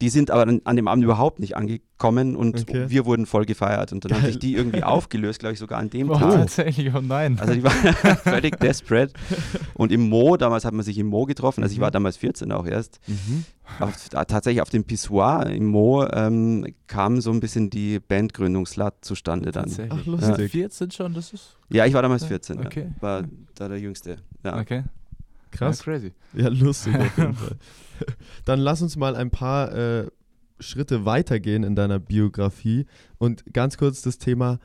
[0.00, 2.86] Die sind aber an, an dem Abend überhaupt nicht angekommen und Okay.
[2.88, 3.92] wir wurden voll gefeiert.
[3.92, 4.22] Und dann Geil.
[4.32, 6.32] sich die irgendwie aufgelöst, glaube ich, sogar an dem Oh, Tag.
[6.32, 7.38] tatsächlich, oh nein.
[7.38, 7.72] Also die waren
[8.24, 9.12] völlig desperate.
[9.74, 11.82] Und im Mo, damals hat man sich im Mo getroffen, also ich Mhm.
[11.82, 13.44] war damals 14 auch erst, Mhm.
[13.80, 18.66] auf, da- tatsächlich auf dem Pissoir im Mo ähm, kam so ein bisschen die Bandgründung
[18.66, 19.70] Slut zustande dann.
[19.90, 20.50] Ach, lustig.
[20.50, 21.56] 14 schon, das ist.
[21.70, 22.88] Ja, ich war damals 14, Okay.
[22.96, 23.02] ja.
[23.02, 23.22] war
[23.54, 24.16] da der Jüngste.
[24.44, 24.58] Ja.
[24.58, 24.82] Okay.
[25.52, 25.78] Krass.
[25.78, 26.12] Ja, crazy.
[26.32, 27.56] Ja, lustig auf jeden Fall.
[28.44, 30.06] Dann lass uns mal ein paar äh,
[30.60, 32.86] Schritte weitergehen in deiner Biografie
[33.18, 34.58] und ganz kurz das Thema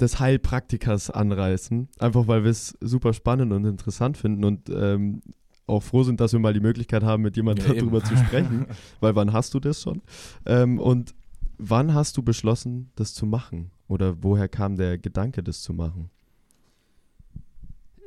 [0.00, 1.88] des Heilpraktikers anreißen.
[1.98, 5.22] Einfach weil wir es super spannend und interessant finden und ähm,
[5.66, 7.80] auch froh sind, dass wir mal die Möglichkeit haben, mit jemandem Ja, eben.
[7.80, 8.66] darüber zu sprechen.
[9.00, 10.02] Weil wann hast du das schon?
[10.46, 11.14] Ähm, und
[11.58, 13.70] wann hast du beschlossen, das zu machen?
[13.86, 16.10] Oder woher kam der Gedanke, das zu machen?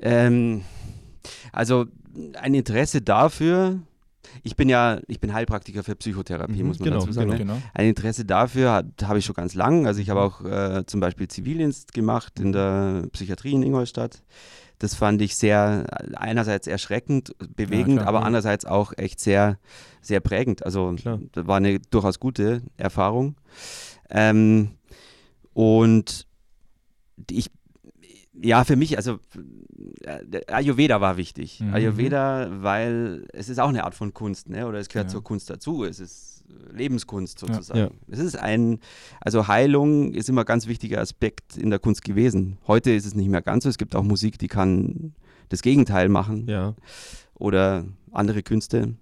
[0.01, 0.63] Ähm,
[1.51, 1.85] also
[2.33, 3.79] ein Interesse dafür.
[4.43, 7.31] Ich bin ja, ich bin Heilpraktiker für Psychotherapie, Mhm, muss man genau, dazu sagen.
[7.31, 7.53] genau.
[7.53, 7.60] ne?
[7.60, 7.67] Genau.
[7.73, 9.88] Ein Interesse dafür habe ich schon ganz lang.
[9.88, 14.23] Also ich habe auch äh, zum Beispiel Zivildienst gemacht in der Psychiatrie in Ingolstadt.
[14.79, 18.25] Das fand ich sehr, einerseits erschreckend, bewegend, klar, aber ja.
[18.25, 19.60] andererseits auch echt sehr,
[20.01, 20.65] sehr prägend.
[20.65, 21.19] Also Klar.
[21.34, 23.36] das war eine durchaus gute Erfahrung.
[24.10, 24.71] Ähm,
[25.53, 26.25] und
[27.29, 27.51] ich,
[28.43, 29.19] ja, für mich, also
[30.04, 31.60] äh, Ayurveda war wichtig.
[31.60, 31.73] Mhm.
[31.73, 34.67] Ayurveda, weil es ist auch eine Art von Kunst, ne?
[34.67, 35.12] oder es gehört Ja.
[35.13, 35.84] zur Kunst dazu.
[35.84, 37.47] Es ist äh, Lebenskunst Ja.
[37.54, 37.80] sozusagen.
[37.80, 37.89] Ja.
[38.08, 38.80] Es ist ein,
[39.19, 42.58] also Heilung ist immer ein ganz wichtiger Aspekt in der Kunst gewesen.
[42.67, 43.69] Heute ist es nicht mehr ganz so.
[43.69, 45.13] Es gibt auch Musik, die kann
[45.49, 46.75] das Gegenteil machen Ja.
[47.36, 48.95] oder andere Künste.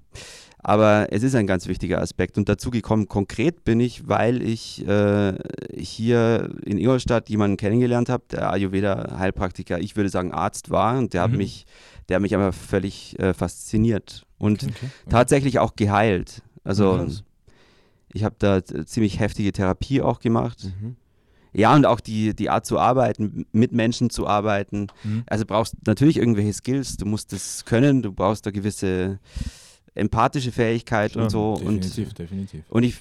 [0.61, 2.37] Aber es ist ein ganz wichtiger Aspekt.
[2.37, 5.33] Und dazu gekommen, konkret bin ich, weil ich äh,
[5.77, 10.97] hier in Ingolstadt jemanden kennengelernt habe, der Ayurveda-Heilpraktiker, ich würde sagen Arzt war.
[10.97, 11.37] Und der hat Mhm.
[11.37, 11.65] mich,
[12.09, 14.73] der hat mich aber völlig äh, fasziniert und Okay.
[14.75, 14.89] okay.
[15.09, 16.41] tatsächlich auch geheilt.
[16.65, 17.23] Also Krass.
[18.11, 20.65] ich habe da ziemlich heftige Therapie auch gemacht.
[20.81, 20.97] Mhm.
[21.53, 24.87] Ja, und auch die, die Art zu arbeiten, mit Menschen zu arbeiten.
[25.03, 25.23] Mhm.
[25.27, 29.19] Also brauchst natürlich irgendwelche Skills, du musst es können, du brauchst da gewisse
[29.95, 31.55] empathische Fähigkeit Klar, und so.
[31.57, 32.63] Definitiv, Und, definitiv.
[32.69, 32.97] und ich,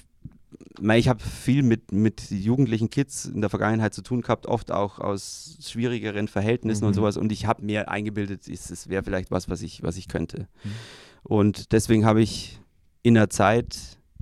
[0.95, 4.99] ich habe viel mit, mit jugendlichen Kids in der Vergangenheit zu tun gehabt, oft auch
[4.99, 6.95] aus schwierigeren Verhältnissen und Mhm.
[6.95, 7.17] sowas.
[7.17, 10.47] Und ich habe mir eingebildet, es es wäre vielleicht was, was ich, was ich könnte.
[10.63, 10.69] Mhm.
[11.23, 12.59] Und deswegen habe ich
[13.03, 13.77] in der Zeit,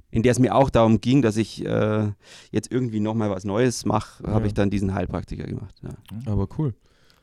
[0.10, 2.08] in der es mir auch darum ging, dass ich äh,
[2.51, 4.32] jetzt irgendwie nochmal was Neues mache, Ja.
[4.32, 5.75] habe ich dann diesen Heilpraktiker gemacht.
[5.84, 5.89] Ja.
[6.32, 6.73] Aber cool.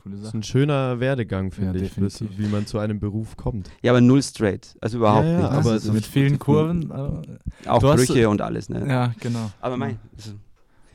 [0.04, 0.38] Coole Das ist Sache.
[0.38, 3.70] ein schöner Werdegang, finde Ja, ich, bis, wie man zu einem Beruf kommt.
[3.82, 4.76] ja, aber null straight.
[4.80, 5.50] Also überhaupt Ja, ja, nicht.
[5.50, 6.92] aber Also mit vielen Kurven.
[6.92, 7.22] aber-
[7.66, 8.68] Auch Brüche und alles.
[8.68, 8.86] Ne?
[8.88, 9.50] Ja, genau.
[9.60, 10.32] Aber mein, also,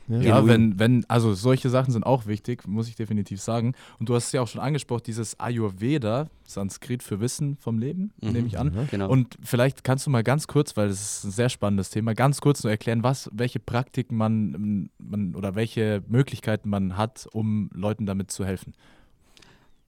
[0.08, 0.44] Ja.
[0.44, 3.74] Wenn, wenn, also solche Sachen sind auch wichtig, muss ich definitiv sagen.
[4.00, 8.10] Und du hast es ja auch schon angesprochen, dieses Ayurveda, Sanskrit für Wissen vom Leben,
[8.20, 8.32] Mhm.
[8.32, 8.72] nehme ich an.
[8.74, 8.84] Ja.
[8.90, 9.08] genau.
[9.08, 12.40] Und vielleicht kannst du mal ganz kurz, weil das ist ein sehr spannendes Thema, ganz
[12.40, 18.04] kurz nur erklären, was, welche Praktiken man, man oder welche Möglichkeiten man hat, um Leuten
[18.04, 18.72] damit zu helfen.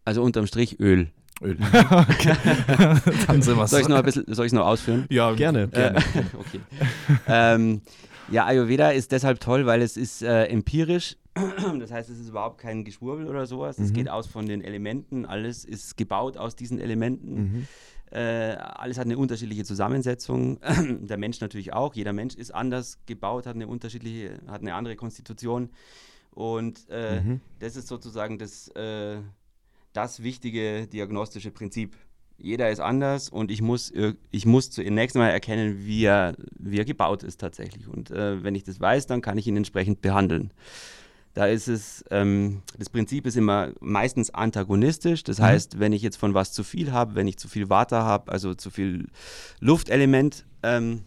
[0.05, 1.09] Also unterm Strich Öl.
[1.43, 1.57] Öl.
[1.91, 2.35] okay.
[3.27, 5.07] Dann sind wir Soll ich noch ein bisschen, soll ich noch ausführen?
[5.11, 5.69] Ja, Gerne.
[5.69, 5.99] gerne.
[6.39, 6.61] okay.
[7.27, 7.83] ähm,
[8.31, 11.17] ja, Ayurveda ist deshalb toll, weil es ist äh, empirisch.
[11.81, 13.79] Das heißt, es ist überhaupt kein Geschwurbel oder sowas.
[13.79, 13.95] Es Mhm.
[13.95, 15.25] geht aus von den Elementen.
[15.27, 17.35] Alles ist gebaut aus diesen Elementen.
[17.35, 17.67] Mhm.
[18.11, 20.61] Äh, alles hat eine unterschiedliche Zusammensetzung.
[21.01, 21.95] Der Mensch natürlich auch.
[21.95, 25.71] Jeder Mensch ist anders gebaut, hat eine unterschiedliche, hat eine andere Konstitution.
[26.31, 27.41] Und äh, Mhm.
[27.61, 29.17] das ist sozusagen das, äh,
[29.93, 31.97] das wichtige diagnostische Prinzip.
[32.39, 36.79] Jeder ist anders und ich muss, ir- ich muss zunächst mal erkennen, wie er, wie
[36.79, 37.87] er gebaut ist tatsächlich.
[37.87, 40.53] Und äh, wenn ich das weiß, dann kann ich ihn entsprechend behandeln.
[41.35, 45.23] Da ist es, ähm, das Prinzip ist immer meistens antagonistisch.
[45.25, 45.43] Das Mhm.
[45.45, 48.33] heißt, wenn ich jetzt von was zu viel habe, wenn ich zu viel Water habe,
[48.33, 49.07] also zu viel
[49.61, 51.03] Luftelement, ähm,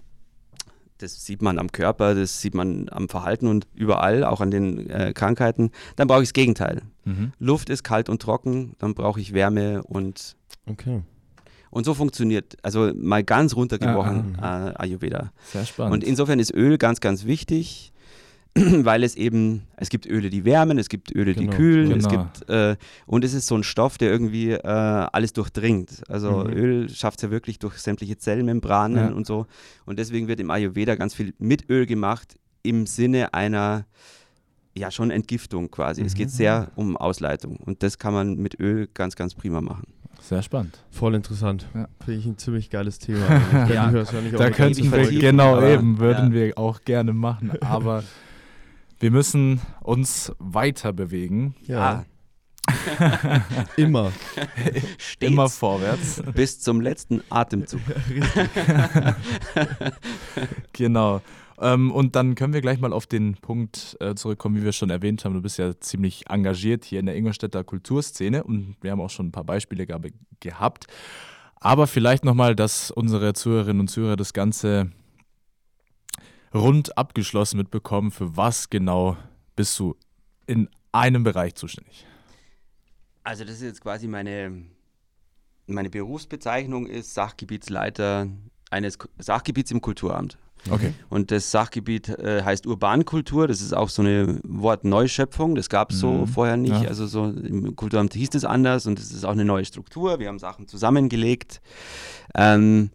[0.99, 4.89] das sieht man am Körper, das sieht man am Verhalten und überall, auch an den
[4.89, 6.81] äh, Krankheiten, dann brauche ich das Gegenteil.
[7.03, 7.33] Mhm.
[7.39, 10.35] Luft ist kalt und trocken, dann brauche ich Wärme und,
[10.69, 11.01] Okay.
[11.69, 15.31] und so funktioniert, also mal ganz runtergebrochen, Ah, äh, Ayurveda.
[15.51, 15.93] Sehr spannend.
[15.93, 17.91] Und insofern ist Öl ganz, ganz wichtig,
[18.85, 22.07] weil es eben, es gibt Öle, die wärmen, es gibt Öle, die Genau, kühlen, es
[22.07, 22.23] genau.
[22.23, 26.03] gibt, äh, und es ist so ein Stoff, der irgendwie äh, alles durchdringt.
[26.07, 26.53] Also Mhm.
[26.53, 29.13] Öl schafft es ja wirklich durch sämtliche Zellmembranen Ja.
[29.13, 29.45] und so.
[29.85, 33.85] Und deswegen wird im Ayurveda ganz viel mit Öl gemacht, im Sinne einer,
[34.77, 36.01] ja, schon Entgiftung quasi.
[36.03, 36.31] Es geht Mhm.
[36.33, 37.57] sehr um Ausleitung.
[37.57, 39.87] Und das kann man mit Öl ganz, ganz prima machen.
[40.21, 40.79] Sehr spannend.
[40.91, 41.67] Voll interessant.
[41.75, 41.87] Ja.
[42.03, 43.19] Finde ich ein ziemlich geiles Thema.
[43.69, 43.91] Ja.
[43.91, 46.33] Da könnten wir, genau eben, würden ja.
[46.33, 47.51] wir auch gerne machen.
[47.61, 48.03] Aber
[48.99, 51.55] wir müssen uns weiter bewegen.
[51.63, 52.05] Ja,
[53.77, 54.11] immer.
[54.97, 56.21] Stets Immer vorwärts.
[56.33, 57.81] bis zum letzten Atemzug.
[60.73, 61.21] Genau.
[61.59, 64.89] Ähm, und dann können wir gleich mal auf den Punkt äh, zurückkommen, wie wir schon
[64.89, 65.33] erwähnt haben.
[65.33, 69.27] Du bist ja ziemlich engagiert hier in der Ingolstädter Kulturszene und wir haben auch schon
[69.27, 70.87] ein paar Beispiele ge gehabt.
[71.55, 74.91] Aber vielleicht nochmal, dass unsere Zuhörerinnen und Zuhörer das Ganze
[76.55, 78.09] rund abgeschlossen mitbekommen.
[78.11, 79.17] Für was genau
[79.55, 79.95] bist du
[80.47, 82.05] in einem Bereich zuständig?
[83.23, 84.63] Also das ist jetzt quasi meine,
[85.67, 88.27] meine Berufsbezeichnung ist Sachgebietsleiter
[88.71, 90.37] eines Sachgebiets im Kulturamt.
[90.71, 90.93] Okay.
[91.09, 93.47] Und das Sachgebiet äh, heißt Urbankultur.
[93.47, 95.53] Das ist auch so eine Wortneuschöpfung.
[95.53, 96.27] Das gab es so Mhm.
[96.27, 96.81] vorher nicht.
[96.81, 96.87] Ja.
[96.87, 100.19] Also so im Kulturamt hieß es anders und es ist auch eine neue Struktur.
[100.19, 101.61] Wir haben Sachen zusammengelegt.
[102.33, 102.89] Ähm,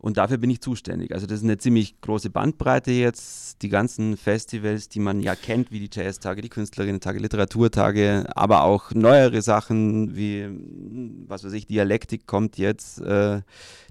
[0.00, 1.12] Und dafür bin ich zuständig.
[1.12, 3.60] Also das ist eine ziemlich große Bandbreite jetzt.
[3.60, 8.92] Die ganzen Festivals, die man ja kennt, wie die Jazz-Tage, die Künstlerinnen-Tage, Literaturtage, aber auch
[8.92, 10.48] neuere Sachen wie,
[11.28, 13.42] was weiß ich, Dialektik kommt jetzt, äh,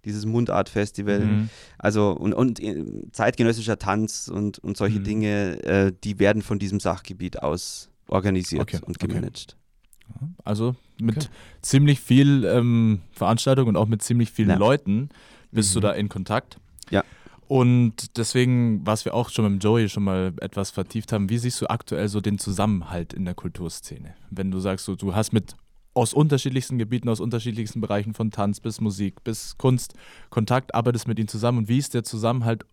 [0.04, 1.19] dieses Mundart-Festival.
[1.19, 1.50] Mhm.
[1.78, 5.04] Also und, und äh, zeitgenössischer Tanz und, und solche Mhm.
[5.04, 9.08] Dinge, äh, die werden von diesem Sachgebiet aus organisiert Okay, und okay.
[9.08, 9.58] gemanagt.
[10.43, 11.28] Also mit Okay.
[11.62, 14.58] ziemlich viel ähm, Veranstaltungen und auch mit ziemlich vielen Ja.
[14.58, 15.10] Leuten
[15.51, 15.83] bist du Mhm.
[15.83, 16.57] da in Kontakt.
[16.89, 17.03] Ja.
[17.47, 21.59] Und deswegen, was wir auch schon mit Joey schon mal etwas vertieft haben, wie siehst
[21.62, 24.13] du aktuell so den Zusammenhalt in der Kulturszene?
[24.29, 25.55] Wenn du sagst, so, du hast mit
[25.95, 29.95] aus unterschiedlichsten Gebieten, aus unterschiedlichsten Bereichen von Tanz bis Musik bis Kunst
[30.29, 32.65] Kontakt, arbeitest mit ihnen zusammen und wie ist der Zusammenhalt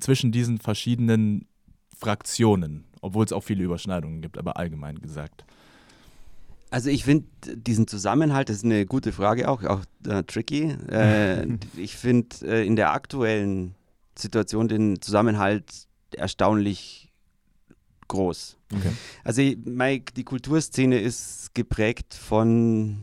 [0.00, 1.46] zwischen diesen verschiedenen
[1.94, 5.44] Fraktionen, obwohl es auch viele Überschneidungen gibt, aber allgemein gesagt.
[6.70, 10.76] Also ich finde diesen Zusammenhalt, das ist eine gute Frage auch, auch äh, tricky.
[10.90, 13.74] Äh, ich finde äh, in der aktuellen
[14.18, 15.64] Situation den Zusammenhalt
[16.12, 17.12] erstaunlich
[18.08, 18.56] groß.
[18.74, 18.92] Okay.
[19.24, 23.02] Also Mike, die Kulturszene ist geprägt von,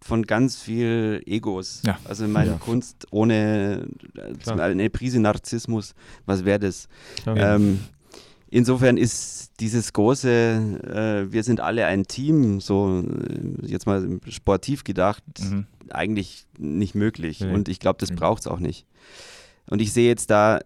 [0.00, 1.82] von ganz viel Egos.
[1.86, 1.98] Ja.
[2.04, 2.56] Also meine Ja.
[2.58, 4.60] Kunst ohne äh, Klar.
[4.60, 5.94] eine Prise Narzissmus,
[6.26, 6.88] was wäre das?
[7.26, 7.80] Ähm,
[8.54, 14.84] insofern ist dieses große, äh, wir sind alle ein Team, so äh, jetzt mal sportiv
[14.84, 15.66] gedacht, Mhm.
[15.90, 17.40] eigentlich nicht möglich.
[17.40, 17.52] Nee.
[17.52, 18.16] Und ich glaube, das Mhm.
[18.16, 18.86] braucht es auch nicht.
[19.68, 20.60] Und ich sehe jetzt da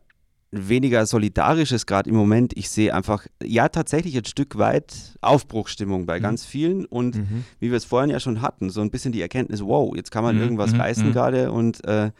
[0.50, 2.56] weniger Solidarisches gerade im Moment.
[2.56, 6.22] Ich sehe einfach, ja, tatsächlich ein Stück weit Aufbruchsstimmung bei Mhm.
[6.22, 7.44] ganz vielen und Mhm.
[7.60, 10.24] wie wir es vorhin ja schon hatten, so ein bisschen die Erkenntnis, wow, jetzt kann
[10.24, 11.12] man Mhm, irgendwas mhm, reißen mhm.
[11.12, 12.12] gerade und äh,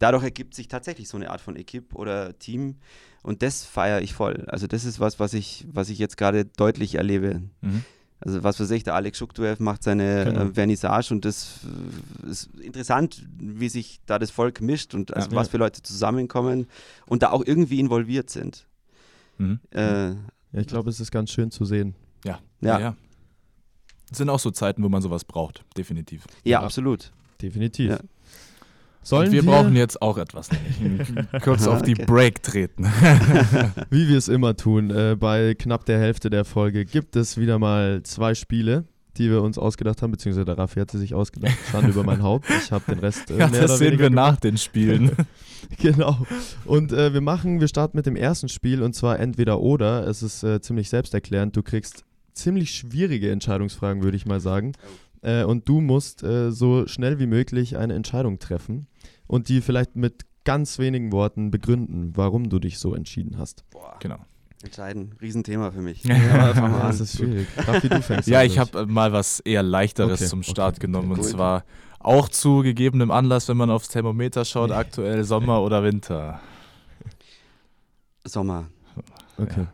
[0.00, 2.76] dadurch ergibt sich tatsächlich so eine Art von Equipe oder Team
[3.26, 4.44] und das feiere ich voll.
[4.48, 7.42] Also das ist was, was ich, was ich jetzt gerade deutlich erlebe.
[7.60, 7.84] Mhm.
[8.20, 10.40] Also was weiß ich, der Alex Schuktuev macht seine Genau.
[10.44, 11.60] äh, Vernissage und das
[12.26, 15.36] äh, ist interessant, wie sich da das Volk mischt und also Ja.
[15.36, 16.66] was für Leute zusammenkommen
[17.06, 18.66] und da auch irgendwie involviert sind.
[19.38, 19.60] Mhm.
[19.70, 20.10] Äh,
[20.52, 21.94] Ja, ich glaube, es ist ganz schön zu sehen.
[22.24, 22.38] Ja.
[22.62, 22.78] Ja.
[22.80, 22.96] ja.
[24.10, 26.24] Es sind auch so Zeiten, wo man sowas braucht, definitiv.
[26.44, 26.60] ja, Ja.
[26.62, 27.12] absolut.
[27.42, 27.98] Definitiv.
[29.06, 30.48] Sollen Und wir, brauchen jetzt auch etwas.
[30.80, 31.06] nämlich.
[31.42, 31.94] Kurz auf die.
[31.94, 32.86] Break treten.
[33.90, 37.60] Wie wir es immer tun, äh, bei knapp der Hälfte der Folge gibt es wieder
[37.60, 38.84] mal zwei Spiele,
[39.16, 41.56] die wir uns ausgedacht haben, beziehungsweise der Raffi hat sie sich ausgedacht.
[41.70, 42.50] Schande über mein Haupt.
[42.50, 45.12] Ich habe den Rest äh, Ja, mehr das oder sehen wir nach den Spielen.
[45.80, 46.24] Genau.
[46.64, 50.06] Und äh, wir machen, wir starten mit dem ersten Spiel und zwar entweder oder.
[50.06, 51.56] Es ist äh, ziemlich selbsterklärend.
[51.56, 54.74] Du kriegst ziemlich schwierige Entscheidungsfragen, würde ich mal sagen.
[55.22, 58.86] Äh, und du musst äh, so schnell wie möglich eine Entscheidung treffen
[59.26, 63.64] und die vielleicht mit ganz wenigen Worten begründen, warum du dich so entschieden hast.
[63.70, 64.18] Boah, genau.
[64.62, 66.04] entscheidend, Riesenthema für mich.
[66.04, 66.52] Ja.
[66.52, 67.48] Das ist schwierig.
[67.56, 71.10] Raffi, du fängst Ja, ich habe mal was eher leichteres Okay, zum okay, Start genommen.
[71.10, 71.26] Und gut.
[71.26, 71.64] zwar
[71.98, 76.40] auch zu gegebenem Anlass, wenn man aufs Thermometer schaut, aktuell Sommer oder Winter.
[78.24, 78.68] Sommer.
[79.38, 79.66] Okay.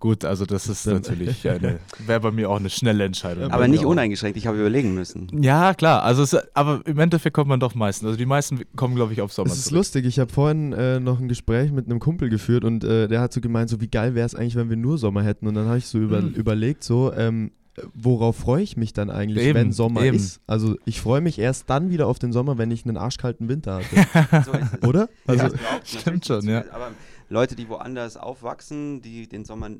[0.00, 3.50] Gut, also das ist natürlich eine, wäre bei mir auch eine schnelle Entscheidung.
[3.50, 5.28] Aber nicht uneingeschränkt, ich habe überlegen müssen.
[5.42, 8.06] Ja, klar, also es, aber im Endeffekt kommt man doch meistens.
[8.06, 9.78] Also die meisten kommen, glaube ich, auf Sommer Es ist zurück.
[9.78, 13.20] lustig, ich habe vorhin äh, noch ein Gespräch mit einem Kumpel geführt und äh, der
[13.20, 15.46] hat so gemeint, so wie geil wäre es eigentlich, wenn wir nur Sommer hätten.
[15.46, 16.34] Und dann habe ich so über, Mhm.
[16.34, 17.52] überlegt, so, ähm,
[17.92, 20.16] worauf freue ich mich dann eigentlich, Eben, wenn Sommer eben.
[20.16, 20.40] ist?
[20.46, 23.80] Also ich freue mich erst dann wieder auf den Sommer, wenn ich einen arschkalten Winter
[23.80, 24.44] hatte.
[24.44, 24.88] So ist es.
[24.88, 25.08] Oder?
[25.26, 26.64] Also, Ja, das Stimmt schon, ja.
[26.72, 26.90] Aber
[27.28, 29.70] Leute, die woanders aufwachsen, die den Sommer,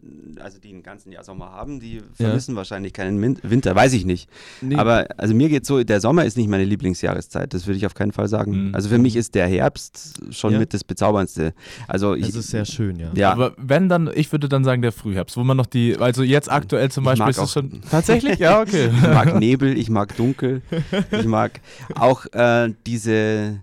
[0.41, 4.05] also die ein ganzen Jahr Sommer haben, die vermissen wahrscheinlich keinen Min Winter, weiß ich
[4.05, 4.29] nicht.
[4.61, 7.87] nee, Aber also mir geht so, der Sommer ist nicht meine Lieblingsjahreszeit, das würde ich
[7.87, 8.69] auf keinen Fall sagen.
[8.69, 8.75] Mhm.
[8.75, 10.59] Also für mich ist der Herbst schon Ja.
[10.59, 11.53] mit das Bezauberndste.
[11.89, 13.11] Also ich, es ist sehr schön, ja.
[13.15, 16.23] ja, Aber wenn dann, ich würde dann sagen der Frühherbst, wo man noch die, also
[16.23, 18.89] jetzt aktuell zum Beispiel ist es schon tatsächlich, ja okay.
[18.95, 20.63] ich mag Nebel, ich mag Dunkel,
[21.11, 21.61] ich mag
[21.95, 23.61] auch äh, diese,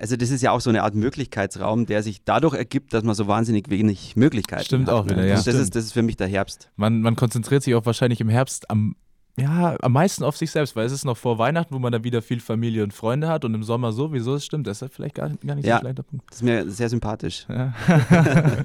[0.00, 3.14] also das ist ja auch so eine Art Möglichkeitsraum, der sich dadurch ergibt, dass man
[3.14, 4.94] so wahnsinnig wenig Möglichkeiten Stimmt hat.
[4.94, 5.10] auch ne?
[5.12, 5.34] wieder, ja.
[5.34, 5.58] Das Stimmt.
[5.60, 6.70] ist, das ist für mich der Herbst.
[6.76, 8.96] Man, man konzentriert sich auch wahrscheinlich im Herbst am,
[9.38, 12.02] ja, am meisten auf sich selbst, weil es ist noch vor Weihnachten, wo man dann
[12.02, 15.14] wieder viel Familie und Freunde hat und im Sommer sowieso, das stimmt, das ist vielleicht
[15.16, 15.76] gar, gar nicht Ja.
[15.76, 16.24] so schlechter Punkt.
[16.30, 17.46] Das ist mir sehr sympathisch.
[17.48, 17.74] Ja.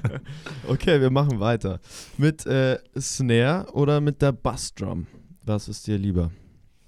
[0.68, 1.80] Okay, wir machen weiter.
[2.18, 5.06] Mit äh, Snare oder mit der Bassdrum?
[5.44, 6.30] Was ist dir lieber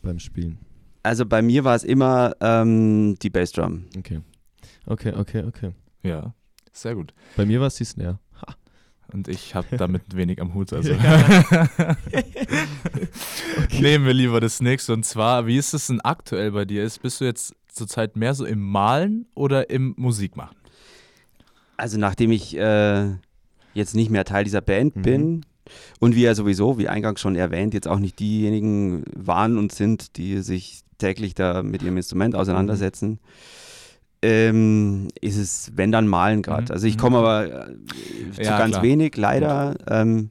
[0.03, 0.59] beim Spielen?
[1.03, 3.85] Also bei mir war es immer ähm, die Bassdrum.
[3.97, 4.21] Okay.
[4.88, 5.72] Okay, okay, okay.
[6.03, 6.33] ja,
[6.72, 7.12] sehr gut.
[7.37, 8.18] Bei mir war es die Snare.
[9.12, 10.72] Und ich habe damit wenig am Hut.
[10.72, 10.92] Also.
[13.81, 14.92] Nehmen wir lieber das nächste.
[14.92, 16.85] Und zwar, wie ist es denn aktuell bei dir?
[16.85, 20.57] Ist, bist du jetzt zurzeit mehr so im Malen oder im Musikmachen?
[21.77, 23.14] Also nachdem ich äh,
[23.74, 25.03] jetzt nicht mehr Teil dieser Band Mhm.
[25.03, 25.46] bin
[26.01, 30.16] und wir ja sowieso, wie eingangs schon erwähnt, jetzt auch nicht diejenigen waren und sind,
[30.16, 33.20] die sich täglich da mit ihrem Instrument auseinandersetzen,
[34.22, 36.64] ähm, ist es, wenn dann malen gerade.
[36.64, 36.70] Mhm.
[36.72, 37.00] Also ich Mhm.
[37.00, 37.74] komme aber äh,
[38.33, 38.83] zu Ja, ganz klar.
[38.83, 39.76] wenig, leider.
[39.88, 40.31] Ähm,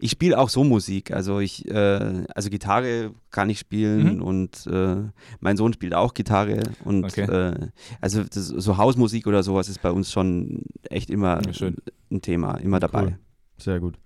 [0.00, 1.12] ich spiele auch so Musik.
[1.12, 4.22] Also ich, äh, also Gitarre kann ich spielen Mhm.
[4.22, 4.96] und äh,
[5.40, 7.22] mein Sohn spielt auch Gitarre und Okay.
[7.30, 7.68] äh,
[8.00, 11.70] also das, so Hausmusik oder sowas ist bei uns schon echt immer Ja,
[12.10, 13.02] ein Thema, immer dabei.
[13.02, 13.18] Cool.
[13.58, 13.98] Sehr gut.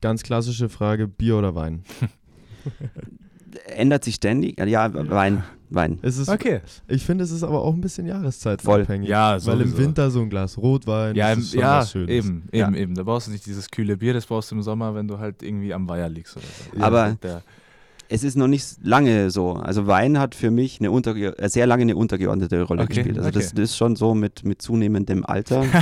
[0.00, 1.82] Ganz klassische Frage: Bier oder Wein?
[3.66, 4.58] Ändert sich ständig.
[4.60, 5.98] Ja, Wein, Wein.
[6.02, 6.60] Es ist, Okay.
[6.86, 9.08] Ich finde, es ist aber auch ein bisschen jahreszeitabhängig.
[9.08, 9.78] Ja, Weil im sowieso.
[9.78, 12.10] Winter so ein Glas Rotwein, Ja, im, ist schon ja was Schönes.
[12.10, 12.66] eben, Ja.
[12.68, 12.94] eben, eben.
[12.94, 15.42] Da brauchst du nicht dieses kühle Bier, das brauchst du im Sommer, wenn du halt
[15.42, 16.82] irgendwie am Weiher liegst oder so.
[16.82, 17.42] Aber- der,
[18.10, 19.52] Es ist noch nicht lange so.
[19.52, 23.18] Also Wein hat für mich eine unterge äh, sehr lange eine untergeordnete Rolle Okay, gespielt.
[23.18, 23.56] Also das, okay.
[23.56, 25.64] das ist schon so mit, mit zunehmendem Alter.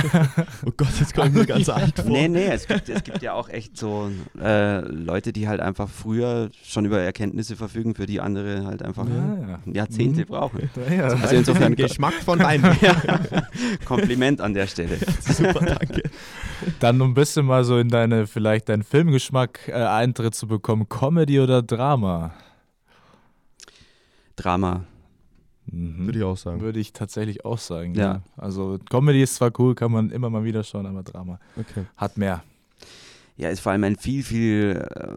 [0.65, 2.09] Oh Gott, jetzt komme ich mir ganz alt vor.
[2.11, 4.09] nee, nee, es gibt, es gibt ja auch echt so
[4.41, 9.05] äh, Leute, die halt einfach früher schon über Erkenntnisse verfügen, für die andere halt einfach
[9.07, 10.25] ja, Jahrzehnte Mhm.
[10.25, 10.69] brauchen.
[10.89, 10.93] ja.
[10.95, 11.03] ja.
[11.07, 12.61] Also insofern Geschmack von Wein.
[13.85, 14.97] Kompliment an der Stelle.
[15.21, 16.03] Super, danke.
[16.79, 20.89] Dann um ein bisschen mal so in deine, vielleicht deinen Filmgeschmack äh, Eintritt zu bekommen,
[20.89, 22.16] Comedy oder Drama?
[24.35, 24.83] Drama.
[25.65, 26.05] Mhm.
[26.05, 26.61] Würde ich auch sagen.
[26.61, 27.93] Würde ich tatsächlich auch sagen.
[27.95, 28.03] Ja.
[28.03, 28.21] Ja.
[28.37, 31.85] Also Comedy ist zwar cool, kann man immer mal wieder schauen, aber Drama Okay.
[31.97, 32.43] hat mehr.
[33.35, 35.07] Ja, ist vor allem ein viel, viel äh,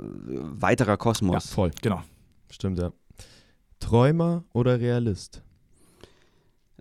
[0.60, 1.50] weiterer Ja, Kosmos.
[1.52, 1.70] voll.
[1.82, 2.02] Genau.
[2.50, 2.92] Stimmt, ja.
[3.78, 5.42] Träumer oder Realist?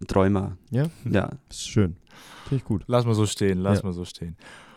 [0.08, 0.58] Träumer.
[0.72, 0.88] Ja?
[1.06, 1.30] Ja.
[1.50, 1.96] Ist schön.
[2.48, 2.84] Finde ich gut.
[2.88, 3.86] Lass mal so stehen, lass Ja.
[3.86, 4.36] mal so stehen.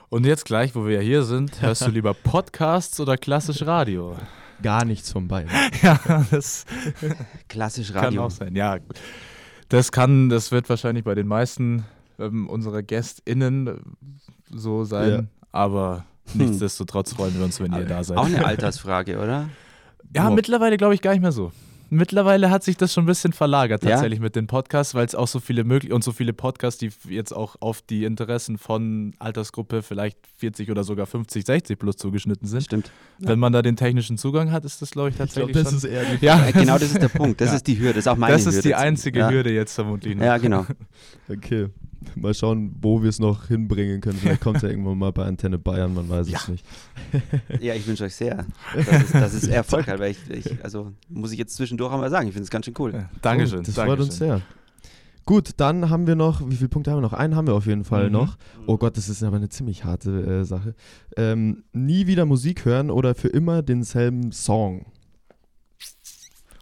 [0.09, 4.17] Und jetzt gleich, wo wir ja hier sind, hörst du lieber Podcasts oder klassisch Radio?
[4.63, 5.51] Gar nichts von beiden.
[5.83, 5.99] ja,
[6.31, 6.65] das
[7.49, 8.25] Klassisch kann Radio.
[8.25, 8.55] auch sein.
[8.57, 8.79] Ja,
[9.69, 11.85] das kann, das wird wahrscheinlich bei den meisten
[12.19, 13.75] ähm, unserer GästInnen äh,
[14.51, 15.23] so sein, Ja.
[15.53, 16.47] aber Hm.
[16.47, 18.17] nichtsdestotrotz freuen wir uns, wenn ihr da seid.
[18.17, 19.49] Auch eine Altersfrage, oder?
[20.15, 20.35] Ja, Boah.
[20.37, 21.51] mittlerweile glaube ich gar nicht mehr so.
[21.95, 23.91] Mittlerweile hat sich das schon ein bisschen verlagert Ja?
[23.91, 26.91] tatsächlich mit den Podcasts, weil es auch so viele möglich und so viele Podcasts, die
[27.09, 32.49] jetzt auch auf die Interessen von Altersgruppe vielleicht 40 oder sogar 50, 60 plus zugeschnitten
[32.49, 32.63] sind.
[32.65, 32.91] Stimmt.
[33.19, 35.73] Wenn man da den technischen Zugang hat, ist das glaube ich Ich glaube, tatsächlich das
[35.75, 35.91] ist schon.
[35.91, 37.41] eher die ja, Äh, genau das ist der Punkt.
[37.43, 37.57] Das Ja.
[37.57, 37.95] ist die Hürde.
[37.95, 38.57] Das ist auch meine das Hürde.
[38.57, 39.31] ist die einzige ja.
[39.31, 40.17] Hürde jetzt vermutlich.
[40.17, 40.25] Noch.
[40.25, 40.65] Ja, genau.
[41.29, 41.69] Okay.
[42.17, 44.19] Mal schauen, wo wir es noch hinbringen können.
[44.19, 46.65] Vielleicht kommt es ja irgendwann mal bei Antenne Bayern, man weiß es nicht.
[47.61, 50.93] Ja, ich wünsche euch sehr, dass es, dass es Erfolg hat, weil ich, ich, also
[51.09, 52.93] muss ich jetzt zwischendurch einmal sagen, ich finde es ganz schön cool.
[52.95, 53.61] Ja, Dankeschön.
[53.61, 53.97] Oh, das Dankeschön.
[53.97, 54.41] freut uns sehr.
[55.25, 57.13] Gut, dann haben wir noch, wie viele Punkte haben wir noch?
[57.13, 58.13] Einen haben wir auf jeden Fall Mhm.
[58.13, 58.37] noch.
[58.67, 60.11] Oh Gott, das ist aber eine ziemlich harte
[60.41, 60.75] äh, Sache.
[61.17, 64.87] Ähm, nie wieder Musik hören oder für immer denselben Song?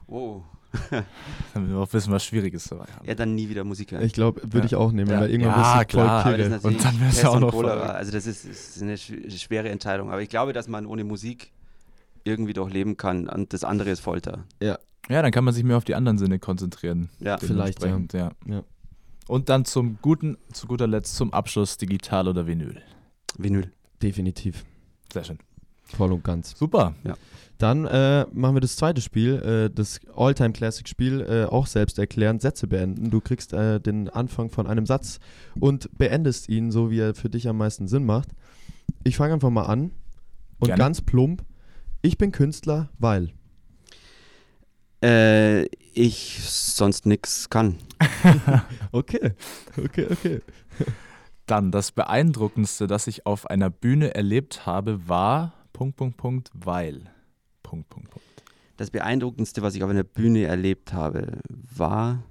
[0.07, 0.43] Oh.
[1.55, 3.07] Damit wir auch wissen, was Schwieriges dabei haben.
[3.07, 4.03] Ja, dann nie wieder Musik hören.
[4.05, 4.65] Ich glaube, würde Ja.
[4.65, 5.21] ich auch nehmen, Ja.
[5.21, 7.75] weil irgendwann Ja, voll klar, ist natürlich Und dann wär's Pest ja auch noch Cholera.
[7.77, 7.95] verrückt.
[7.97, 10.11] Also das ist, ist eine sch- schwere Entscheidung.
[10.11, 11.53] Aber ich glaube, dass man ohne Musik
[12.25, 14.45] irgendwie doch leben kann und das andere ist Folter.
[14.63, 14.79] Ja,
[15.09, 17.09] dann kann man sich mehr auf die anderen Sinne konzentrieren.
[17.19, 17.39] Ja.
[17.39, 17.99] Vielleicht, ja.
[18.13, 18.31] Ja.
[18.47, 18.63] Ja.
[19.27, 22.81] Und dann zum guten, zu guter Letzt zum Abschluss digital oder Vinyl.
[23.39, 23.73] Vinyl.
[24.03, 24.65] Definitiv.
[25.13, 25.39] Sehr schön.
[25.97, 26.57] Voll und ganz.
[26.57, 26.95] Super.
[27.59, 32.67] Dann äh, machen wir das zweite Spiel, äh, das All-Time-Classic-Spiel, äh, auch selbst erklärend, Sätze
[32.67, 33.11] beenden.
[33.11, 35.21] Du kriegst äh, den Anfang von einem Satz
[35.59, 38.31] und beendest ihn so, wie er für dich am meisten Sinn macht.
[39.05, 39.91] Ich fange einfach mal an
[40.59, 40.79] und Gerne.
[40.79, 41.45] ganz plump.
[42.01, 43.31] Ich bin Künstler, weil.
[45.03, 47.77] Äh, ich sonst nix kann.
[48.93, 49.33] Okay,
[49.77, 50.41] okay, okay.
[51.47, 57.01] Dann das Beeindruckendste, das ich auf einer Bühne erlebt habe, war Punkt, Punkt, Punkt, weil.
[57.63, 58.27] Punkt, Punkt, Punkt.
[58.77, 62.23] Das Beeindruckendste, was ich auf einer Bühne erlebt habe, war.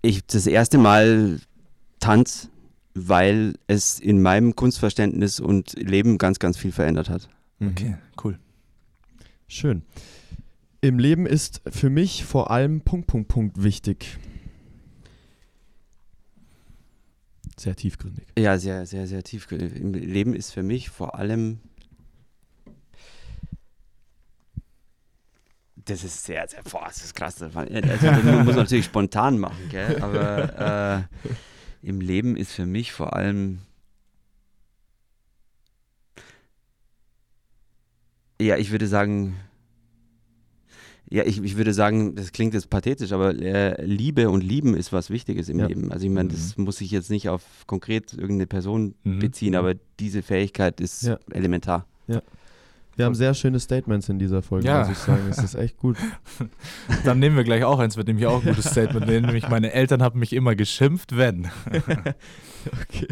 [0.00, 1.40] Ich das erste Mal
[1.98, 2.50] Tanz,
[2.94, 7.28] weil es in meinem Kunstverständnis und Leben ganz, ganz viel verändert hat.
[7.60, 8.38] Okay, cool.
[9.48, 9.82] Schön.
[10.82, 14.20] Im Leben ist für mich vor allem Punkt, Punkt, Punkt wichtig.
[17.58, 18.26] Sehr tiefgründig.
[18.38, 19.50] Ja, sehr, sehr, sehr tief.
[19.52, 21.60] Im Leben ist für mich vor allem.
[25.76, 27.36] Das ist sehr, sehr, boah, das ist krass.
[27.36, 30.00] Das Also, das muss natürlich spontan machen, gell?
[30.00, 31.08] aber
[31.82, 33.60] äh, im Leben ist für mich vor allem.
[38.40, 39.36] Ja, ich würde sagen.
[41.12, 44.94] Ja, ich, ich würde sagen, das klingt jetzt pathetisch, aber äh, Liebe und Lieben ist
[44.94, 45.66] was Wichtiges im Ja.
[45.66, 45.92] Leben.
[45.92, 49.18] Also ich meine, das muss sich jetzt nicht auf konkret irgendeine Person Mhm.
[49.18, 51.18] beziehen, aber diese Fähigkeit ist Ja.
[51.30, 51.86] elementar.
[52.94, 54.80] Wir haben sehr schöne Statements in dieser Folge, Ja.
[54.80, 55.22] muss ich sagen.
[55.30, 55.96] Es ist echt gut.
[57.06, 59.26] Dann nehmen wir gleich auch eins, mit dem ich auch ein gutes Statement nehme.
[59.28, 61.48] Nämlich meine Eltern haben mich immer geschimpft, wenn.
[62.82, 63.08] Okay.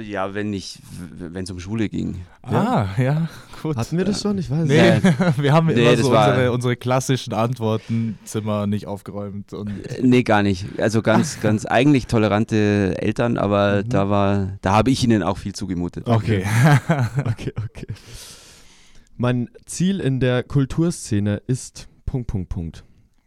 [0.00, 0.78] Ja, wenn ich,
[1.18, 2.22] wenn es um Schule ging.
[2.42, 3.28] Ah, ja,
[3.62, 3.76] gut.
[3.76, 4.38] Hatten wir das schon?
[4.38, 5.04] Ich weiß Nee, nicht.
[5.42, 10.02] wir haben Nee, immer das so unsere, unsere klassischen Antworten, Zimmer nicht aufgeräumt und Äh,
[10.02, 10.66] Nee, gar nicht.
[10.78, 13.88] Also ganz, ganz eigentlich tolerante Eltern, aber Mhm.
[13.88, 16.06] da war, da habe ich ihnen auch viel zugemutet.
[16.08, 16.44] okay.
[17.24, 17.86] Okay, okay.
[19.16, 22.84] Mein Ziel in der Kulturszene ist Punkt, Punkt, Punkt.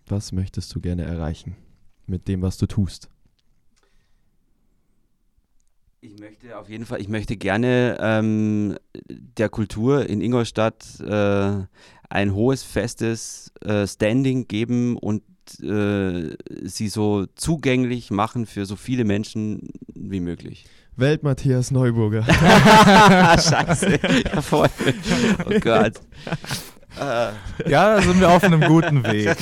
[0.07, 1.55] Was möchtest du gerne erreichen
[2.05, 3.09] mit dem, was du tust?
[6.06, 8.78] Ich möchte auf jeden Fall, ich möchte gerne ähm,
[9.10, 11.64] der Kultur in Ingolstadt äh,
[12.10, 15.24] ein hohes, festes äh, Standing geben und
[15.64, 20.66] äh, sie so zugänglich machen für so viele Menschen wie möglich.
[20.95, 22.24] Welt Matthias Neuburger.
[22.24, 23.99] Scheiße.
[24.26, 24.70] Ja, voll.
[25.45, 25.93] Oh Gott.
[27.00, 29.36] Äh, Ja, da sind wir auf einem guten Weg.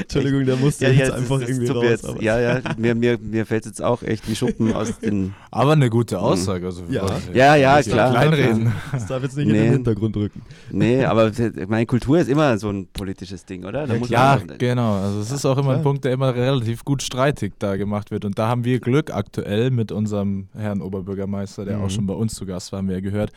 [0.00, 1.84] Entschuldigung, der musste ja, jetzt ja, einfach irgendwie raus.
[1.84, 5.34] jetzt, ja, ja, mir, mir, mir fällt jetzt auch echt wie Schuppen aus den.
[5.54, 6.66] Aber eine gute Aussage.
[6.66, 7.06] Also Ja.
[7.32, 8.10] Ja, ja, klar.
[8.10, 8.72] Kleinreden.
[8.92, 9.62] Das darf jetzt nicht in Nee.
[9.62, 10.42] den Hintergrund rücken.
[10.70, 11.30] Nee, aber
[11.68, 13.86] meine Kultur ist immer so ein politisches Ding, oder?
[13.86, 14.94] Da Ja, muss Ja, man, genau.
[15.00, 15.82] Also es ist auch immer ein Klar.
[15.82, 18.24] Punkt, der immer relativ gut streitig da gemacht wird.
[18.24, 21.84] Und da haben wir Glück aktuell mit unserem Herrn Oberbürgermeister, der Mhm.
[21.84, 23.30] auch schon bei uns zu Gast war, haben wir ja gehört,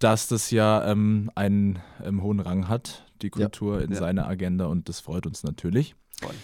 [0.00, 3.98] dass das ja ähm, einen ähm, hohen Rang hat, die Kultur in Ja.
[3.98, 5.94] seiner Agenda und das freut uns natürlich.
[6.20, 6.34] Voll.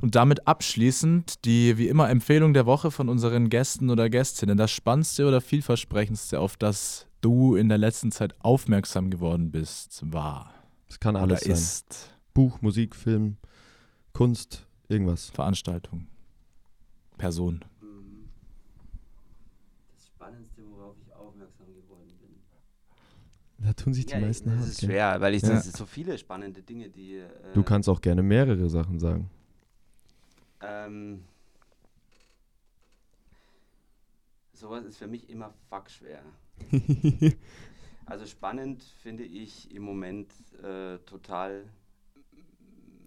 [0.00, 4.56] Und damit abschließend die wie immer Empfehlung der Woche von unseren Gästen oder Gästinnen.
[4.58, 10.52] Das Spannendste oder vielversprechendste, auf das du in der letzten Zeit aufmerksam geworden bist, war
[10.88, 11.52] Das kann alles sein.
[11.52, 13.36] ist Buch, Musik, Film,
[14.12, 15.30] Kunst, irgendwas.
[15.30, 16.06] Veranstaltung,
[17.18, 17.60] Person.
[19.94, 22.30] Das Spannendste, worauf ich aufmerksam geworden bin.
[23.62, 25.60] Da tun sich die Ja, meisten das ist schwer, weil ich Ja.
[25.60, 27.16] so viele spannende Dinge, die.
[27.18, 29.28] Äh, Du kannst auch gerne mehrere Sachen sagen.
[30.62, 31.24] Ähm,
[34.52, 36.22] sowas ist für mich immer fuck schwer.
[38.06, 40.32] Also spannend finde ich im Moment
[40.64, 41.64] äh, total.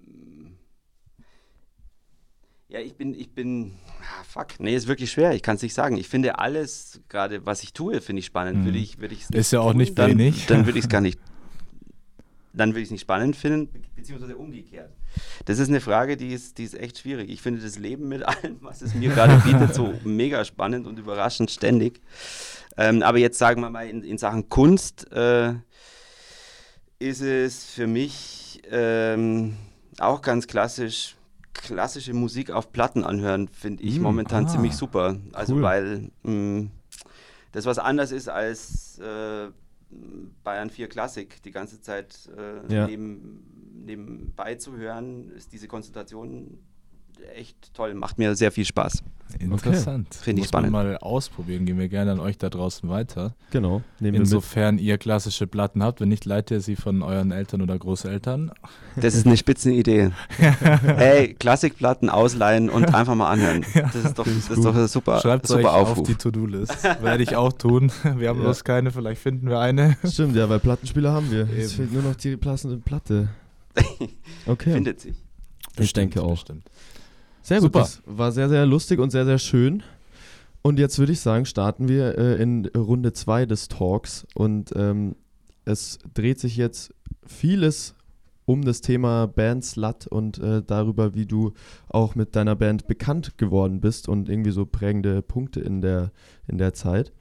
[0.06, 0.54] mm,
[2.74, 5.76] Ja, ich bin, ich bin, ah, fuck, nee, ist wirklich schwer, ich kann es nicht
[5.76, 5.96] sagen.
[5.96, 8.62] Ich finde alles, gerade was ich tue, finde ich spannend.
[8.62, 8.66] Mhm.
[8.66, 10.48] Würde ich, würde ich Ist ja auch nicht dann, wenig.
[10.48, 11.20] Dann würde ich es gar nicht,
[12.52, 14.90] dann würde ich es nicht spannend finden, be- beziehungsweise umgekehrt.
[15.46, 17.30] Das ist eine Frage, die ist, die ist echt schwierig.
[17.30, 20.98] Ich finde das Leben mit allem, was es mir gerade bietet, so mega spannend und
[20.98, 22.02] überraschend ständig.
[22.76, 25.54] Ähm, aber jetzt sagen wir mal in, in Sachen Kunst äh,
[26.98, 29.58] ist es für mich ähm,
[30.00, 31.16] auch ganz klassisch,
[31.54, 35.18] klassische Musik auf Platten anhören, finde ich Mm, momentan ah, ziemlich super.
[35.34, 35.62] Also cool.
[35.62, 36.68] weil mh,
[37.51, 39.49] das was anders ist als äh,
[40.43, 42.88] Bayern 4 Klassik die ganze Zeit äh, Ja.
[42.88, 43.43] neben,
[43.86, 46.58] nebenbei zu hören, ist diese Konzentration
[47.36, 49.04] echt toll, macht mir sehr viel Spaß.
[49.40, 50.14] Interessant.
[50.14, 50.90] Finde ich Muss man spannend.
[50.92, 51.66] mal ausprobieren.
[51.66, 53.34] Gehen wir gerne an euch da draußen weiter.
[53.50, 53.82] Genau.
[54.00, 56.02] Insofern ihr klassische Platten habt.
[56.02, 58.52] Wenn nicht, leitet ihr sie von euren Eltern oder Großeltern.
[58.96, 60.12] Das ist eine Spitzenidee.
[60.86, 63.66] Hey, Klassikplatten ausleihen und einfach mal anhören.
[63.74, 66.08] Das ist doch, das ist doch super, Schreibt euch super auf Aufruf.
[66.08, 66.84] die To-Do-List.
[67.02, 67.92] Werde ich auch tun.
[68.04, 68.44] Wir haben Ja.
[68.44, 69.98] bloß keine, vielleicht finden wir eine.
[70.06, 71.48] Stimmt, ja, weil Plattenspieler haben wir.
[71.50, 71.90] Es Eben.
[71.90, 73.30] fehlt nur noch die passende Platte.
[74.46, 75.16] Okay, Findet sich.
[75.80, 76.32] ich denke auch.
[76.32, 76.64] Bestimmt.
[77.44, 77.80] Sehr gut, Super.
[77.82, 79.84] das war sehr, sehr lustig und sehr, sehr schön.
[80.62, 84.26] Und jetzt würde ich sagen, starten wir äh, in Runde 2 des Talks.
[84.34, 85.16] Und ähm,
[85.66, 86.94] es dreht sich jetzt
[87.26, 87.96] vieles
[88.46, 91.54] um das Thema Band Slut und äh, darüber, wie du
[91.89, 96.12] auch mit deiner Band bekannt geworden bist und irgendwie so prägende Punkte in der,
[96.48, 97.12] in der Zeit.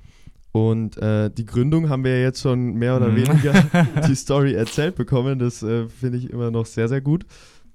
[0.52, 3.16] Und äh, die Gründung haben wir ja jetzt schon mehr oder Mhm.
[3.16, 3.52] weniger
[4.08, 5.38] die Story erzählt bekommen.
[5.38, 7.24] Das äh, finde ich immer noch sehr, sehr gut.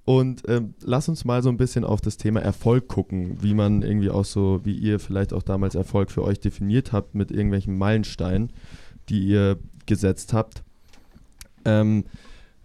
[0.07, 3.81] Und ähm, lass uns mal so ein bisschen auf das Thema Erfolg gucken, wie man
[3.81, 7.77] irgendwie auch so, wie ihr vielleicht auch damals Erfolg für euch definiert habt mit irgendwelchen
[7.77, 8.53] Meilensteinen,
[9.09, 10.63] die ihr gesetzt habt.
[11.65, 12.05] Ähm,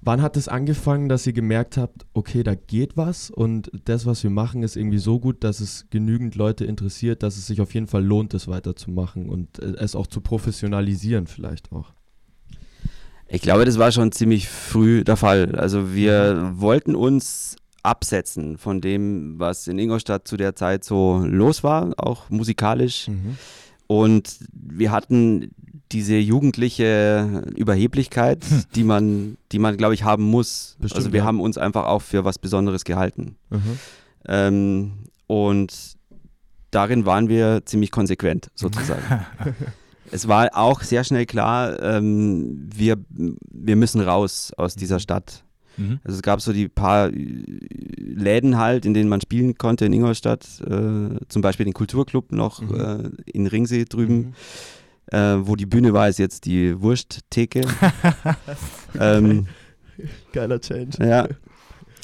[0.02, 4.22] wann hat es angefangen, dass ihr gemerkt habt, okay, da geht was und das, was
[4.22, 7.74] wir machen, ist irgendwie so gut, dass es genügend Leute interessiert, dass es sich auf
[7.74, 11.92] jeden Fall lohnt, das weiterzumachen und äh, es auch zu professionalisieren vielleicht auch.
[13.28, 15.54] Ich glaube, das war schon ziemlich früh der Fall.
[15.56, 21.64] Also wir wollten uns absetzen von dem, was in Ingolstadt zu der Zeit so los
[21.64, 23.08] war, auch musikalisch.
[23.86, 25.50] Und wir hatten
[25.90, 28.44] diese jugendliche Überheblichkeit,
[28.74, 30.76] die man, die man, glaube ich, haben muss.
[30.80, 31.24] Bestimmt, also wir ja.
[31.24, 33.36] haben uns einfach auch für was Besonderes gehalten.
[33.50, 33.78] Mhm.
[34.26, 34.92] Ähm,
[35.26, 35.96] und
[36.70, 39.02] darin waren wir ziemlich konsequent, sozusagen.
[40.12, 45.44] es war auch sehr schnell klar, ähm, wir, wir müssen raus aus dieser Stadt.
[45.76, 46.00] Mhm.
[46.04, 47.16] Also es gab so die paar äh,
[47.98, 52.60] Läden halt, in denen man spielen konnte in Ingolstadt, äh, zum Beispiel den Kulturclub noch
[52.60, 52.74] Mhm.
[52.80, 54.34] äh, in Ringsee drüben,
[55.10, 55.16] Mhm.
[55.16, 57.62] äh, wo die Bühne war, ist jetzt die Wursttheke.
[59.00, 59.46] ähm,
[60.32, 60.98] Geiler Change.
[61.06, 61.26] ja.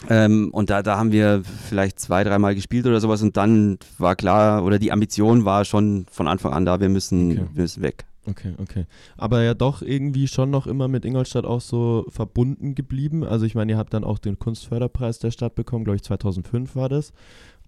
[0.08, 4.14] Ähm, und da, da haben wir vielleicht zwei, dreimal gespielt oder sowas und dann war
[4.14, 7.46] klar, oder die Ambition war schon von Anfang an da, wir müssen, Okay.
[7.52, 8.04] wir müssen weg.
[8.26, 8.84] Okay, okay.
[9.16, 13.24] Aber ja doch irgendwie schon noch immer mit Ingolstadt auch so verbunden geblieben.
[13.24, 16.76] Also ich meine, ihr habt dann auch den Kunstförderpreis der Stadt bekommen, glaube ich 2005
[16.76, 17.12] war das.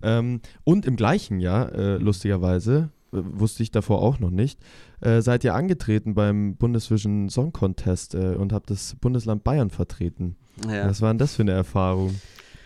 [0.02, 4.60] Ähm, und im gleichen Jahr, äh, lustigerweise, äh, wusste ich davor auch noch nicht,
[5.00, 10.36] äh, seid ihr angetreten beim Bundesvision Song Contest äh, und habt das Bundesland Bayern vertreten.
[10.68, 10.88] Ja.
[10.88, 12.14] Was war denn das für eine Erfahrung?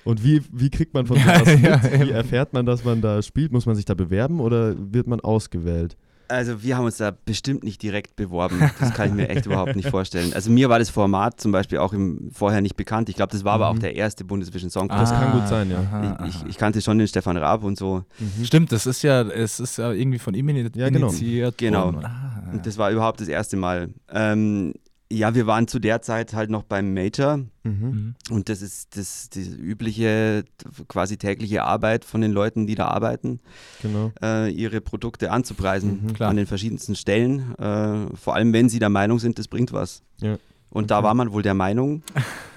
[0.05, 1.93] Und wie, wie kriegt man von Ja, sowas ja, mit?
[1.93, 2.07] ja.
[2.07, 3.53] Wie erfährt man, dass man da spielt?
[3.53, 5.97] Muss man sich da bewerben oder wird man ausgewählt?
[6.27, 8.59] Also wir haben uns da bestimmt nicht direkt beworben.
[8.81, 10.33] Das kann ich mir echt überhaupt nicht vorstellen.
[10.33, 13.11] Also mir war das Format zum Beispiel auch im, vorher nicht bekannt.
[13.11, 13.81] Ich glaube, das war aber auch Mhm.
[13.81, 15.15] der erste Bundesvision Song Das Contest.
[15.21, 15.79] kann gut sein, ja.
[15.81, 16.27] aha, Ich, aha.
[16.27, 18.05] ich, ich kannte schon den Stefan Raab und so.
[18.19, 18.45] Mhm.
[18.45, 21.09] Stimmt, das ist ja, es ist ja irgendwie von ihm ini- Ja, genau.
[21.09, 21.85] initiiert Genau.
[21.93, 22.05] worden.
[22.07, 22.43] Ah.
[22.53, 23.91] Und das war überhaupt das erste Mal.
[24.11, 24.73] Ähm,
[25.13, 27.45] ja, wir waren zu der Zeit halt noch beim Major Mhm.
[27.65, 28.15] Mhm.
[28.31, 30.45] und das ist das, die übliche,
[30.89, 33.41] quasi tägliche Arbeit von den Leuten, die da arbeiten,
[33.81, 34.13] Genau.
[34.23, 36.13] äh, ihre Produkte anzupreisen Mhm.
[36.15, 36.31] Klar.
[36.31, 37.55] an den verschiedensten Stellen.
[37.59, 40.03] Äh, vor allem, wenn sie der Meinung sind, das bringt was.
[40.21, 40.37] Ja.
[40.71, 41.07] Und da Okay.
[41.07, 42.03] war man wohl der Meinung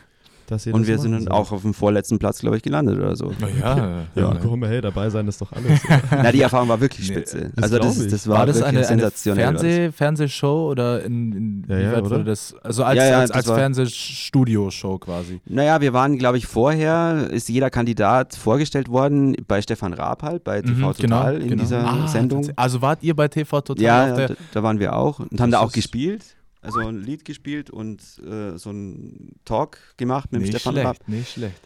[0.52, 3.32] und das wir sind dann auch auf dem vorletzten Platz, glaube ich, gelandet oder so.
[3.40, 3.78] Na ja,
[4.16, 4.38] Ja, ja.
[4.42, 5.82] komm, hey, dabei sein ist doch alles.
[6.12, 7.52] Na, die Erfahrung war wirklich Nee, spitze.
[7.56, 8.28] das also das, das ich.
[8.28, 9.46] war, War das eine, eine sensationell.
[9.46, 12.12] Fernseh, Fernsehshow oder in, in Ja, ja, wie weit oder?
[12.12, 12.56] wurde das?
[12.64, 15.42] Also als, Ja, ja, als, das als Fernsehstudio-Show quasi.
[15.46, 20.44] Naja, wir waren, glaube ich, vorher, ist jeder Kandidat vorgestellt worden bei Stefan Raab halt,
[20.44, 22.50] bei TV Mhm, Total in dieser Ah, Sendung.
[22.56, 25.20] Also wart ihr bei TV Total Ja, auf ja der da, da waren wir auch
[25.20, 26.24] und haben Das da auch gespielt.
[26.62, 30.88] Also ein Lied gespielt und äh, so ein Talk gemacht mit dem nicht Stefan schlecht,
[30.88, 30.98] Raab.
[31.08, 31.62] nicht schlecht.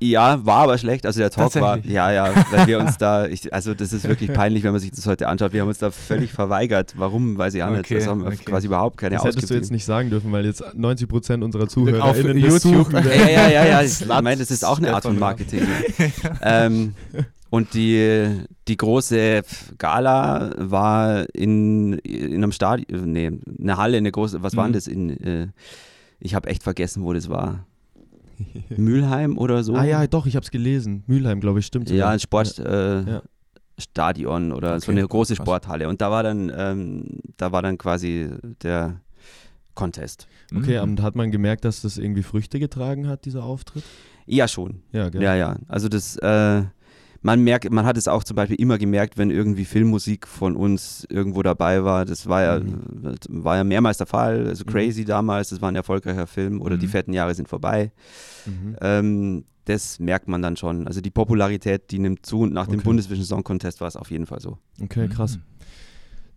[0.00, 1.06] Ja, war aber schlecht.
[1.06, 1.94] Also der Talk war, Tatsächlich?
[1.94, 4.90] ja, ja, weil wir uns da, ich, also das ist wirklich peinlich, wenn man sich
[4.90, 5.52] das heute anschaut.
[5.52, 6.94] Wir haben uns da völlig verweigert.
[6.96, 7.80] Warum, weiß ich auch nicht.
[7.80, 8.44] Okay, Das haben wir okay.
[8.44, 12.04] quasi überhaupt keine Das hättest du jetzt nicht sagen dürfen, weil jetzt 90% unserer Zuhörer
[12.04, 12.60] Auf YouTube.
[12.60, 13.82] suchen Ja, ja, ja, ja.
[13.82, 15.18] Ich meine, das ist auch eine Art von.
[15.18, 15.62] Marketing.
[16.42, 16.94] ähm,
[17.52, 19.42] und die, die große
[19.76, 23.30] Gala war in, in einem Stadion, nee,
[23.60, 24.74] eine Halle, eine große, was war denn Mhm.
[24.74, 24.86] das?
[24.86, 25.48] In, äh,
[26.18, 27.66] ich habe echt vergessen, wo das war.
[28.76, 29.74] Mülheim oder so?
[29.74, 31.04] Ah ja, doch, ich habe es gelesen.
[31.06, 31.90] Mülheim, glaube ich, stimmt.
[31.90, 33.22] Ja, ein Sport, Äh, Ja.
[33.78, 35.34] Stadion oder so Okay, eine große.
[35.36, 35.88] Sporthalle.
[35.88, 37.04] Und da war dann, ähm,
[37.36, 38.28] da war dann quasi
[38.62, 39.00] der
[39.74, 40.26] Contest.
[40.54, 40.82] Okay, Mhm.
[40.92, 43.82] und hat man gemerkt, dass das irgendwie Früchte getragen hat, dieser Auftritt?
[44.26, 44.82] Ja, schon.
[44.92, 45.22] Ja, gell?
[45.22, 45.56] Ja, ja.
[45.68, 46.62] Also das, äh,
[47.22, 51.06] man merkt, man hat es auch zum Beispiel immer gemerkt, wenn irgendwie Filmmusik von uns
[51.08, 52.04] irgendwo dabei war.
[52.04, 53.14] Das war ja, Mhm.
[53.28, 54.46] war ja mehrmals der Fall.
[54.48, 54.70] Also Mhm.
[54.70, 56.90] Crazy damals, das war ein erfolgreicher Film oder die Mhm.
[56.90, 57.92] fetten Jahre sind vorbei.
[58.46, 58.76] Mhm.
[58.80, 60.88] Ähm, das merkt man dann schon.
[60.88, 62.84] Also die Popularität, die nimmt zu und nach dem Okay.
[62.88, 64.58] Bundesvision Song Contest war es auf jeden Fall so.
[64.82, 65.38] Okay, krass.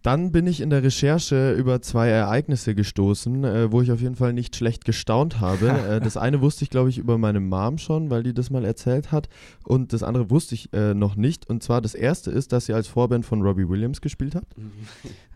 [0.05, 0.09] Mhm.
[0.09, 4.15] Dann bin ich in der Recherche über zwei Ereignisse gestoßen, äh, wo ich auf jeden
[4.15, 5.67] Fall nicht schlecht gestaunt habe.
[5.89, 8.63] äh, das eine wusste ich, glaube ich, über meine Mom schon, weil die das mal
[8.65, 9.29] erzählt hat.
[9.63, 11.49] Und das andere wusste ich äh, noch nicht.
[11.49, 14.45] Und zwar das erste ist, dass sie als Vorband von Robbie Williams gespielt hat.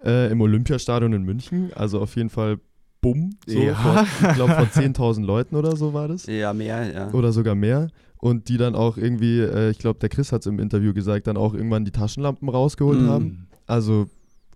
[0.05, 1.71] Äh, Im Olympiastadion in München.
[1.75, 2.57] Also auf jeden Fall
[3.01, 3.31] bumm.
[3.47, 3.75] So Ja.
[3.75, 6.25] vor, ich glaube, vor 10.000 Leuten oder so war das.
[6.27, 7.11] Ja, mehr, ja.
[7.13, 7.87] Oder sogar mehr.
[8.17, 11.27] Und die dann auch irgendwie, äh, ich glaube, der Chris hat es im Interview gesagt,
[11.27, 13.07] dann auch irgendwann die Taschenlampen rausgeholt Mhm.
[13.07, 13.47] haben.
[13.65, 14.07] Also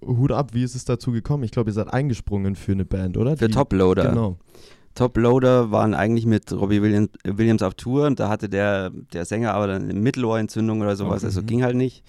[0.05, 1.43] Hut ab, wie ist es dazu gekommen?
[1.43, 3.37] Ich glaube, ihr seid eingesprungen für eine Band, oder?
[3.37, 4.09] Für Die- Toploader.
[4.09, 4.37] Genau.
[4.95, 9.53] Toploader waren eigentlich mit Robbie Williams, Williams auf Tour und da hatte der, der Sänger
[9.55, 11.25] aber dann eine Mittelohrentzündung oder sowas, Okay.
[11.25, 12.03] also ging halt nicht.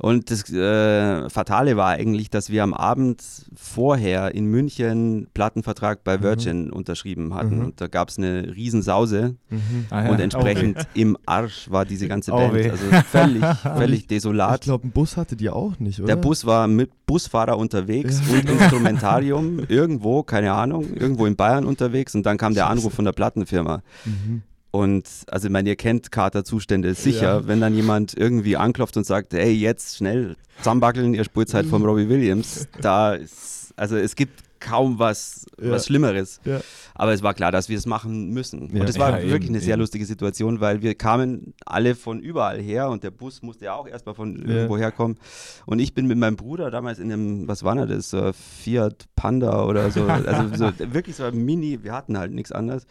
[0.00, 3.20] Und das äh, Fatale war eigentlich, dass wir am Abend
[3.56, 6.22] vorher in München Plattenvertrag bei Mhm.
[6.22, 7.56] Virgin unterschrieben hatten.
[7.58, 7.64] Mhm.
[7.64, 9.86] Und da gab es eine Riesensause Mhm.
[9.90, 10.10] Ah, ja.
[10.10, 12.54] und Oh, entsprechend im Arsch war diese ganze Oh, Band.
[12.54, 12.70] weh.
[12.70, 13.44] Also völlig,
[13.76, 14.60] völlig Ich desolat.
[14.62, 16.06] glaube, einen Bus hattet ihr auch nicht, oder?
[16.14, 18.38] Der Bus war mit Busfahrer unterwegs Ja.
[18.38, 23.04] und Instrumentarium irgendwo, keine Ahnung, irgendwo in Bayern unterwegs und dann kam der Anruf von
[23.04, 23.82] der Plattenfirma.
[24.04, 24.42] Mhm.
[24.70, 27.46] Und also ich meine, ihr kennt Katerzustände sicher, Ja.
[27.48, 31.84] wenn dann jemand irgendwie anklopft und sagt, hey, jetzt schnell zusammenbackeln, ihr spielt halt vom
[31.84, 32.68] Robbie Williams.
[32.80, 35.70] Da ist, also es gibt kaum was, Ja.
[35.70, 36.40] was Schlimmeres.
[36.44, 36.60] Ja.
[36.94, 38.74] Aber es war klar, dass wir es machen müssen.
[38.74, 38.80] Ja.
[38.82, 39.80] Und es war wirklich eben, eine sehr eben.
[39.80, 43.86] lustige Situation, weil wir kamen alle von überall her und der Bus musste ja auch
[43.86, 45.16] erstmal von irgendwo herkommen.
[45.64, 49.06] Und ich bin mit meinem Bruder damals in einem, was war denn das, so Fiat
[49.14, 52.84] Panda oder so, also so, wirklich so ein Mini, wir hatten halt nichts anderes.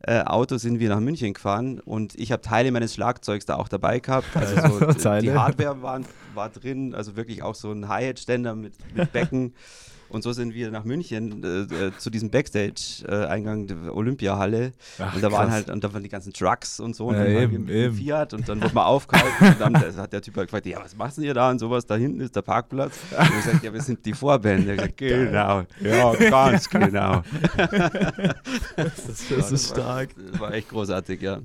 [0.00, 3.68] Äh, Auto sind wir nach München gefahren und ich habe Teile meines Schlagzeugs da auch
[3.68, 4.26] dabei gehabt.
[4.36, 5.40] Also so, die Teile.
[5.40, 9.54] Hardware waren, war drin, also wirklich auch so ein Hi-Hat-Ständer mit, mit Becken
[10.08, 14.72] Und so sind wir nach München äh, äh, zu diesem Backstage-Eingang der Olympiahalle.
[14.98, 15.54] Ach, und da waren krass.
[15.54, 17.06] halt, und da waren die ganzen Trucks und so.
[17.06, 17.94] Und Ja, dann waren eben, eben.
[17.94, 19.46] Fiat und dann wurde man aufgehalten.
[19.48, 21.50] und dann hat der Typ halt gefragt, ja, was machen ihr da?
[21.50, 22.98] Und sowas, da hinten ist der Parkplatz.
[23.18, 24.66] Und ich gesagt, ja, wir sind die Vorband.
[24.68, 27.22] Er hat gesagt, genau, ja, ganz genau.
[28.76, 30.10] Das, das ist stark.
[30.32, 31.40] Das war echt großartig, ja.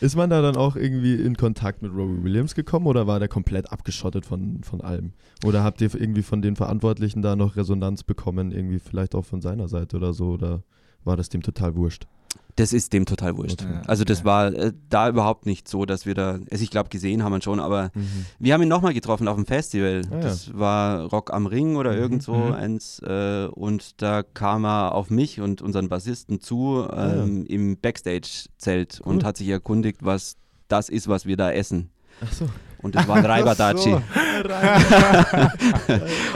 [0.00, 3.28] Ist man da dann auch irgendwie in Kontakt mit Robbie Williams gekommen oder war der
[3.28, 5.12] komplett abgeschottet von, von allem?
[5.44, 9.40] Oder habt ihr irgendwie von den Verantwortlichen da noch Resonanz bekommen, irgendwie vielleicht auch von
[9.40, 10.30] seiner Seite oder so?
[10.30, 10.62] Oder
[11.02, 12.06] war das dem total wurscht?
[12.56, 13.62] Das ist dem total wurscht.
[13.62, 13.82] Okay.
[13.86, 14.26] Also das Okay.
[14.26, 17.40] war äh, da überhaupt nicht so, dass wir da, also ich glaube gesehen haben wir
[17.40, 17.92] schon, aber
[18.40, 20.02] wir haben ihn nochmal getroffen auf dem Festival.
[20.10, 20.20] Ah, ja.
[20.22, 22.52] das war Rock am Ring oder Mhm, irgend so mhm.
[22.54, 27.22] eins äh, und da kam er auf mich und unseren Bassisten zu Ah, ja.
[27.22, 29.12] ähm, im Backstage-Zelt Cool.
[29.12, 30.36] und hat sich erkundigt, was
[30.66, 31.90] das ist, was wir da essen.
[32.24, 32.46] Ach so.
[32.80, 33.96] Und das war ein Raibadachi.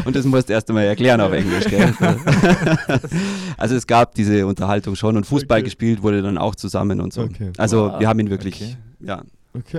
[0.04, 1.94] Und das musst du erst einmal erklären auf Englisch, gell?
[3.56, 5.64] also es gab diese Unterhaltung schon und Fußball Okay.
[5.64, 7.22] gespielt wurde dann auch zusammen und so.
[7.22, 7.52] Okay.
[7.58, 8.76] Also Wow, wir haben ihn wirklich okay.
[9.00, 9.22] ja,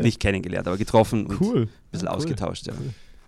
[0.01, 1.68] nicht kennengelernt, aber getroffen und ein cool.
[1.91, 2.18] bisschen Ja, cool.
[2.18, 2.68] ausgetauscht.
[2.68, 2.74] Ja.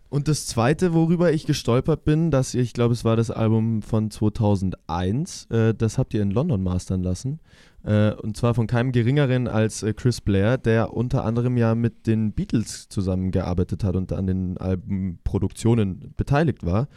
[0.09, 3.81] Und das zweite, worüber ich gestolpert bin, dass ihr, ich glaube, es war das Album
[3.81, 7.39] von 2001, äh, das habt ihr in London mastern lassen.
[7.85, 12.07] Äh, und zwar von keinem geringeren als äh, Chris Blair, der unter anderem ja mit
[12.07, 16.87] den Beatles zusammengearbeitet hat und an den Albenproduktionen beteiligt war.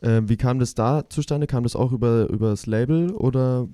[0.00, 1.46] Äh, wie kam das da zustande?
[1.46, 3.68] Kam das auch über, über das Label oder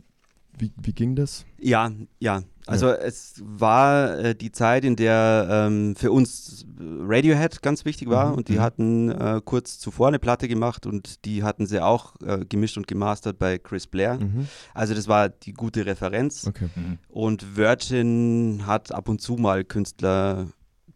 [0.59, 1.45] wie, wie ging das?
[1.59, 2.43] Ja, ja.
[2.67, 8.31] Also es war äh, die Zeit, in der ähm, für uns Radiohead ganz wichtig war
[8.31, 8.61] Mhm, und die mhm.
[8.61, 12.89] hatten äh, kurz zuvor eine Platte gemacht und die hatten sie auch äh, gemischt und
[12.89, 14.19] gemastert bei Chris Blair.
[14.19, 14.49] Mhm.
[14.75, 16.47] Also das war die gute Referenz.
[16.47, 16.69] Okay.
[16.75, 16.99] Mhm.
[17.09, 20.49] Und Virgin hat ab und zu mal Künstler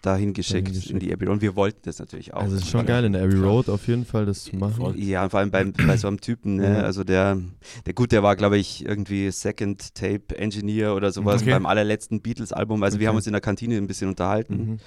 [0.03, 0.91] dahin geschickt, Dahin geschickt.
[0.95, 1.35] in die Abbey Road.
[1.35, 2.43] Und wir wollten das natürlich auch.
[2.43, 4.95] Also es ist schon geil in Abbey Road auf jeden Fall das zu machen.
[4.97, 6.83] Ja, vor allem beim, bei so einem Typen, ne?
[6.85, 7.39] Also der,
[7.87, 11.51] der gut, der war, glaube ich, irgendwie Second Tape Engineer oder sowas Okay.
[11.51, 12.83] beim allerletzten Beatles-Album.
[12.83, 13.09] Also wir Okay.
[13.09, 14.57] haben uns in der Kantine ein bisschen unterhalten.
[14.57, 14.79] Mhm.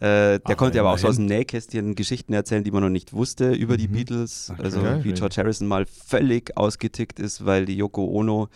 [0.00, 2.88] Äh, der Ach, konnte aber auch so aus dem Nähkästchen Geschichten erzählen, die man noch
[2.88, 3.92] nicht wusste über die Mhm.
[3.92, 4.50] Beatles.
[4.54, 5.00] Ach, Also geil.
[5.02, 8.48] wie George Harrison mal völlig ausgetickt ist, weil die Yoko Ono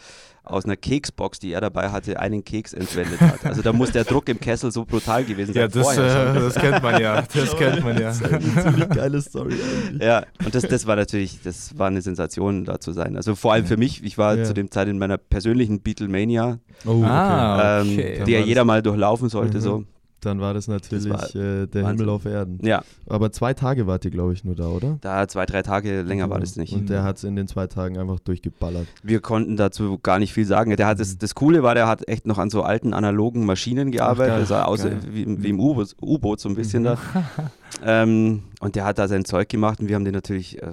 [0.43, 3.45] aus einer Keksbox, die er dabei hatte, einen Keks entwendet hat.
[3.47, 5.63] Also da muss der Druck im Kessel so brutal gewesen sein.
[5.63, 7.23] Ja, das, äh, das kennt man ja.
[7.23, 8.09] Das kennt man ja.
[8.09, 10.03] Das ist eine ziemlich geile Story eigentlich.
[10.03, 13.17] Ja, und das, das war natürlich, das war eine Sensation, da zu sein.
[13.17, 14.45] Also vor allem für mich, ich war Ja.
[14.45, 17.05] zu dem Zeit in meiner persönlichen Beatlemania, Oh, okay.
[17.07, 18.23] Ah, ähm, okay.
[18.27, 19.59] Die ja jeder mal durchlaufen sollte.
[19.59, 19.63] Mhm.
[19.63, 19.85] So.
[20.25, 21.99] Dann war das natürlich Das war äh, der Wahnsinn.
[21.99, 22.59] Himmel auf Erden.
[22.63, 24.99] Ja, Aber zwei Tage wart ihr, glaube ich, nur da, oder?
[25.01, 26.73] da zwei, drei Tage länger war das nicht.
[26.73, 28.87] Und der hat es in den zwei Tagen einfach durchgeballert.
[29.03, 30.75] Wir konnten dazu gar nicht viel sagen.
[30.77, 33.91] Der hat das, das Coole war, der hat echt noch an so alten analogen Maschinen
[33.91, 34.33] gearbeitet.
[34.33, 34.41] geil.
[34.41, 36.87] das sah aus wie, im- wie im U-Boot so ein bisschen Mhm.
[36.87, 36.99] da.
[37.85, 40.69] Ähm, und der hat da sein Zeug gemacht und wir haben den natürlich äh,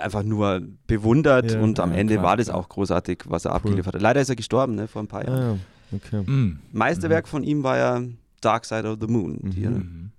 [0.00, 1.60] einfach nur bewundert Ja.
[1.60, 4.02] und am Ja, Ende klar, war das auch großartig, was er abgeliefert hat.
[4.02, 5.60] Leider ist er gestorben, ne, vor ein paar Jahren.
[5.92, 6.22] Okay.
[6.26, 6.58] Mhm.
[6.72, 8.02] Meisterwerk von ihm war ja
[8.40, 9.38] Dark Side of the Moon.
[9.42, 9.74] Die, Mhm.
[9.74, 10.10] Mhm.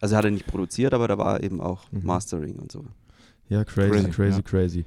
[0.00, 2.04] Also hat er nicht produziert, aber da war eben auch Mhm.
[2.04, 2.84] Mastering und so.
[3.48, 4.42] Ja, crazy, Crazy, crazy, ja.
[4.42, 4.84] crazy.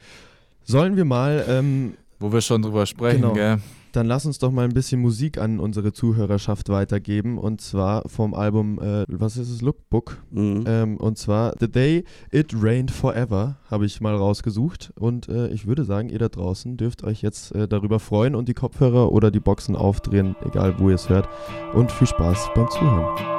[0.63, 3.34] Sollen wir mal, ähm, Wo wir schon drüber sprechen, Genau.
[3.34, 3.59] gell?
[3.91, 7.38] Dann lass uns doch mal ein bisschen Musik an unsere Zuhörerschaft weitergeben.
[7.38, 10.17] Und zwar vom Album, äh, was ist es, Lookbook.
[10.31, 10.63] Mhm.
[10.67, 14.91] Ähm, und zwar The Day It Rained Forever habe ich mal rausgesucht.
[14.99, 18.47] Und äh, ich würde sagen, ihr da draußen dürft euch jetzt äh, darüber freuen und
[18.47, 21.29] die Kopfhörer oder die Boxen aufdrehen, egal wo ihr es hört.
[21.73, 23.36] Und viel Spaß beim Zuhören.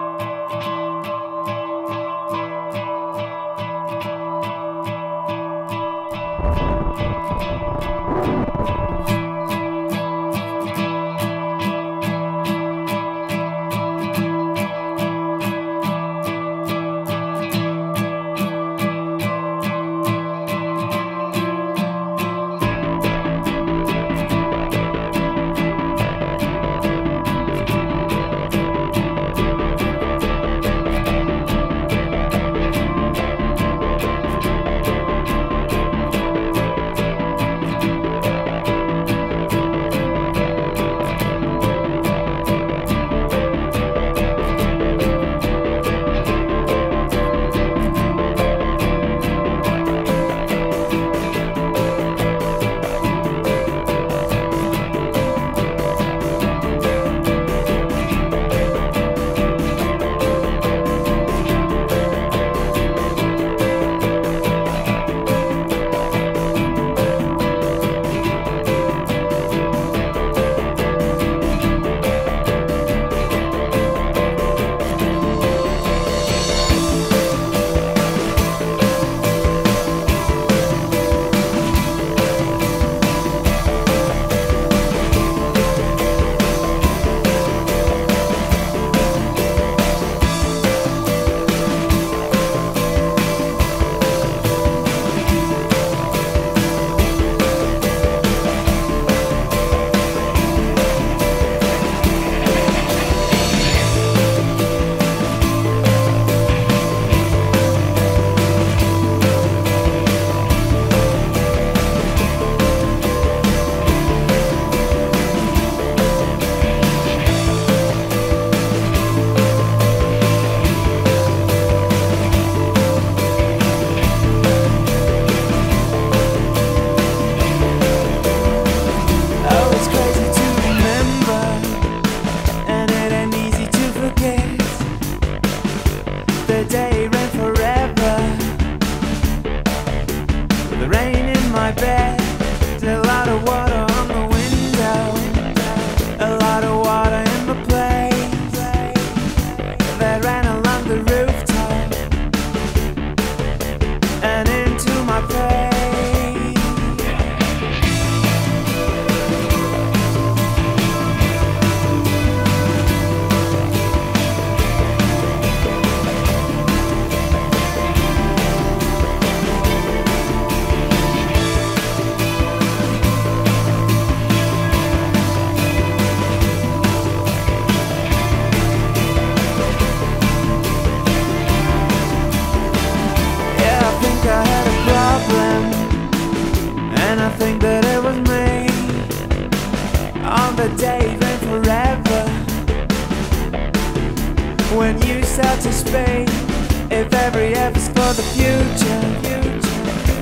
[197.29, 199.03] Every is for the future,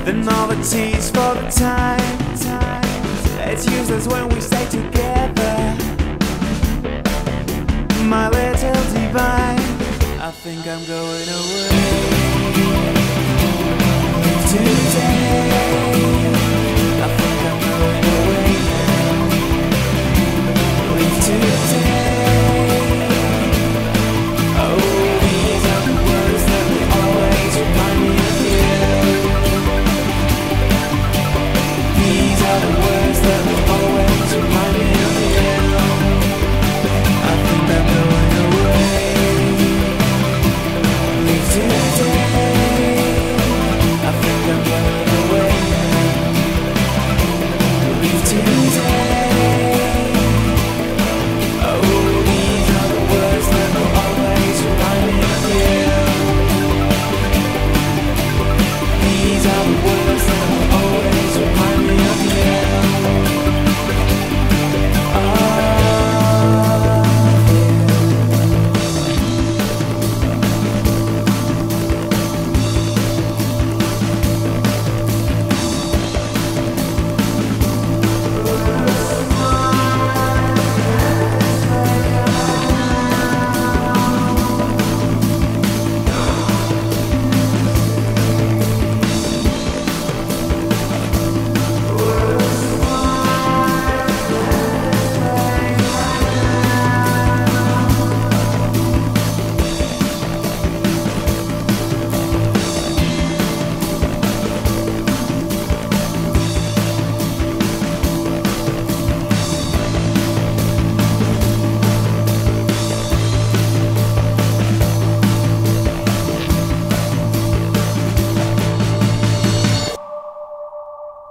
[0.03, 0.11] the
[0.93, 2.17] is for the time.
[3.49, 5.55] It's useless when we stay together,
[8.03, 9.59] my little divine.
[10.19, 11.69] I think I'm going away
[14.51, 15.86] today.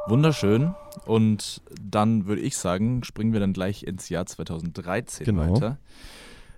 [0.08, 0.74] Wunderschön.
[1.04, 5.54] Und dann würde ich sagen, springen wir dann gleich ins Jahr 2013 Genau.
[5.54, 5.78] weiter.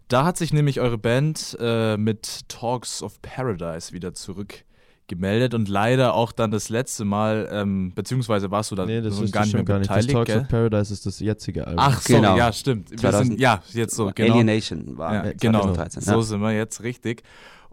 [0.09, 6.15] Da hat sich nämlich eure Band äh, mit Talks of Paradise wieder zurückgemeldet und leider
[6.15, 9.47] auch dann das letzte Mal, ähm, beziehungsweise warst du da Nee, das so gar das
[9.47, 9.91] nicht mehr gar nicht.
[9.91, 10.41] Das beteiligt, Talks gell?
[10.43, 11.79] of Paradise ist das jetzige Album.
[11.87, 12.37] Ach, sorry, Genau.
[12.39, 12.91] ja, stimmt.
[12.91, 14.33] Wir 2000 sind, ja, jetzt so, genau.
[14.35, 16.03] Alienation war Ja, äh, genau, 2013.
[16.03, 16.23] so ja.
[16.23, 17.23] sind wir jetzt richtig.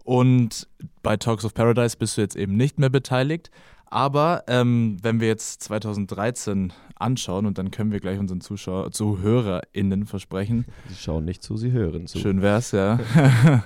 [0.03, 0.67] Und
[1.03, 3.49] bei Talks of Paradise bist du jetzt eben nicht mehr beteiligt.
[3.95, 10.05] Aber ähm, wenn wir jetzt 2013 anschauen und dann können wir gleich unseren Zuschauer, ZuhörerInnen
[10.05, 12.19] versprechen, Sie schauen nicht zu, sie hören zu.
[12.19, 12.99] schön wär's, ja,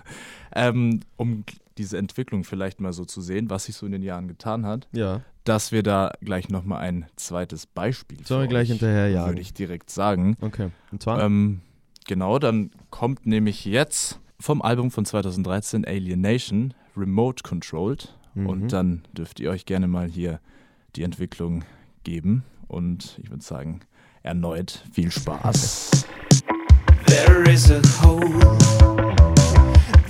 [0.56, 1.46] ähm, um
[1.80, 4.88] diese Entwicklung vielleicht mal so zu sehen, was sich so in den Jahren getan hat,
[4.92, 9.32] Ja, dass wir da gleich nochmal ein zweites Beispiel Sollen wir gleich hinterherjagen?
[9.32, 10.38] Würde ich direkt sagen.
[10.42, 10.70] okay.
[10.92, 11.24] Und zwar?
[11.24, 11.62] Ähm,
[12.06, 18.14] genau, dann kommt nämlich jetzt vom Album von 2013 Alienation Remote Controlled.
[18.40, 18.48] Mhm.
[18.48, 20.40] Und dann dürft ihr euch gerne mal hier
[20.96, 21.64] die Entwicklung
[22.04, 22.44] geben.
[22.68, 23.82] Und ich würde sagen,
[24.24, 26.06] erneut viel Spaß.
[27.06, 28.58] There is a hole.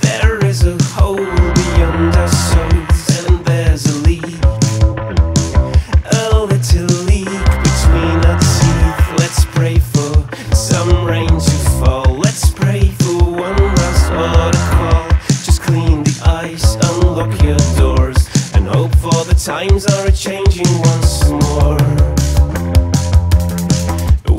[0.02, 4.26] There is a hole beyond our souls, and there's a leak.
[6.12, 6.48] A little
[19.40, 21.78] Times are changing once more.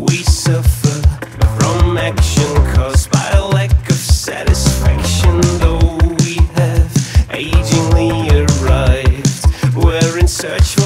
[0.06, 1.00] We suffer
[1.58, 6.92] from action caused by a lack of satisfaction, though we have
[7.32, 9.46] agingly arrived.
[9.74, 10.79] We're in search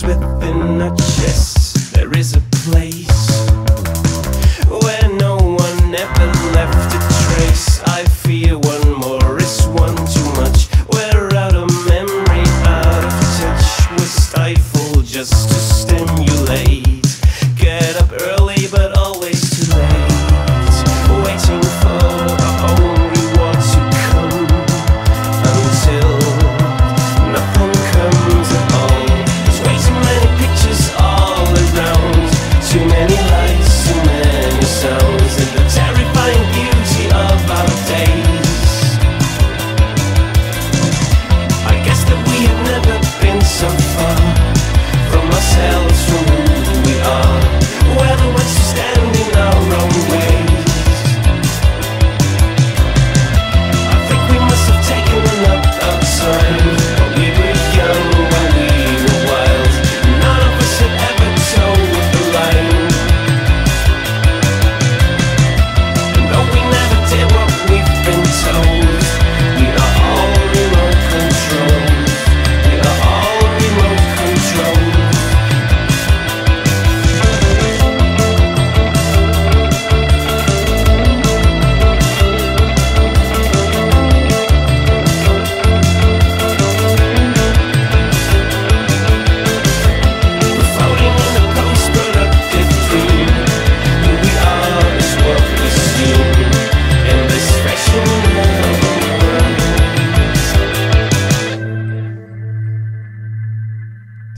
[0.00, 0.39] swift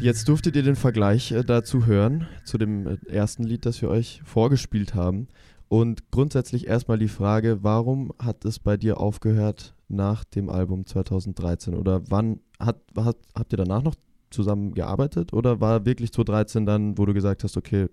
[0.03, 3.89] Jetzt durftet ihr den Vergleich äh, dazu hören, zu dem äh, ersten Lied, das wir
[3.89, 5.29] euch vorgespielt haben.
[5.69, 11.77] Und grundsätzlich erstmal die Frage, warum hat es bei dir aufgehört nach dem Album 2013?
[11.77, 13.95] Oder wann hat, hat, habt ihr danach noch
[14.31, 15.33] zusammen gearbeitet?
[15.33, 17.87] Oder war wirklich 2013 dann, wo du gesagt hast, okay,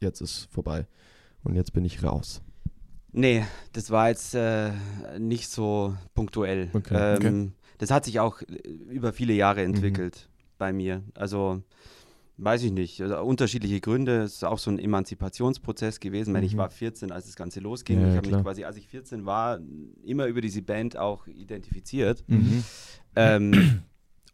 [0.00, 0.88] jetzt ist vorbei
[1.44, 2.42] und jetzt bin ich raus?
[3.12, 4.72] Nee, das war jetzt äh,
[5.16, 6.70] nicht so punktuell.
[6.72, 7.28] Okay, okay.
[7.28, 10.28] ähm, Das hat sich auch äh, über viele Jahre entwickelt
[10.62, 11.02] bei mir.
[11.14, 11.60] Also
[12.38, 13.00] weiß ich nicht.
[13.00, 14.22] Also, unterschiedliche Gründe.
[14.22, 16.30] Es ist auch so ein Emanzipationsprozess gewesen.
[16.30, 16.58] Ich meine, ich Mhm.
[16.58, 18.00] war 14, als das Ganze losging.
[18.00, 19.58] Ja, ich habe mich quasi, als ich 14 war,
[20.04, 22.24] immer über diese Band auch identifiziert.
[22.28, 22.62] Mhm.
[23.16, 23.82] ähm,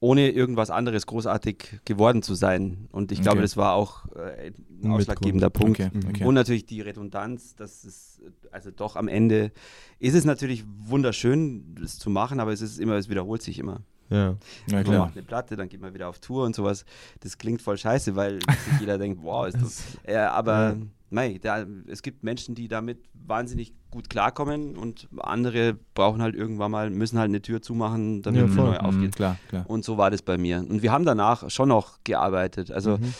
[0.00, 2.86] ohne irgendwas anderes großartig geworden zu sein.
[2.92, 3.42] Und ich glaube, Okay.
[3.42, 4.52] das war auch äh,
[4.82, 5.80] ein ausschlaggebender Punkt.
[5.80, 6.08] Okay, Mhm.
[6.08, 6.24] okay.
[6.24, 9.50] Und natürlich die Redundanz, das ist, äh, also doch am Ende
[9.98, 13.80] ist es natürlich wunderschön, das zu machen, aber es ist immer, es wiederholt sich immer.
[14.10, 14.36] Ja.
[14.66, 14.98] ja, klar.
[15.06, 16.84] macht eine Platte, dann geht man wieder auf Tour und sowas.
[17.20, 19.82] Das klingt voll scheiße, weil sich jeder denkt, wow, ist das.
[20.04, 20.76] Äh, aber Ja.
[21.10, 26.70] mei, da, es gibt Menschen, die damit wahnsinnig gut klarkommen und andere brauchen halt irgendwann
[26.70, 29.10] mal, müssen halt eine Tür zumachen, damit Ja, eine neue aufgeht.
[29.10, 29.64] Mhm, klar, klar.
[29.68, 30.58] Und so war das bei mir.
[30.58, 32.70] Und wir haben danach schon noch gearbeitet.
[32.70, 33.14] Also Mhm.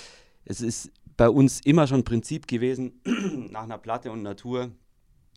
[0.45, 3.01] es ist bei uns immer schon Prinzip gewesen,
[3.51, 4.70] nach einer Platte und einer Tour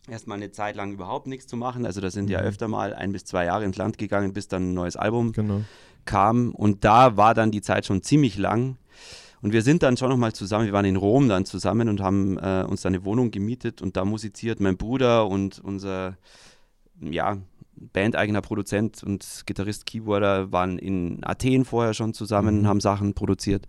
[0.08, 1.86] erstmal eine Zeit lang überhaupt nichts zu machen.
[1.86, 2.46] Also da sind ja Mhm.
[2.46, 5.62] öfter mal ein bis zwei Jahre ins Land gegangen, bis dann ein neues Album Genau.
[6.04, 6.50] kam.
[6.54, 8.76] Und da war dann die Zeit schon ziemlich lang.
[9.42, 12.38] Und wir sind dann schon nochmal zusammen, wir waren in Rom dann zusammen und haben
[12.38, 16.16] äh, uns da eine Wohnung gemietet und da musiziert mein Bruder und unser,
[17.00, 17.38] ja,
[17.74, 22.66] bandeigener Produzent und Gitarrist, Keyboarder waren in Athen vorher schon zusammen, Mhm.
[22.68, 23.66] haben Sachen produziert.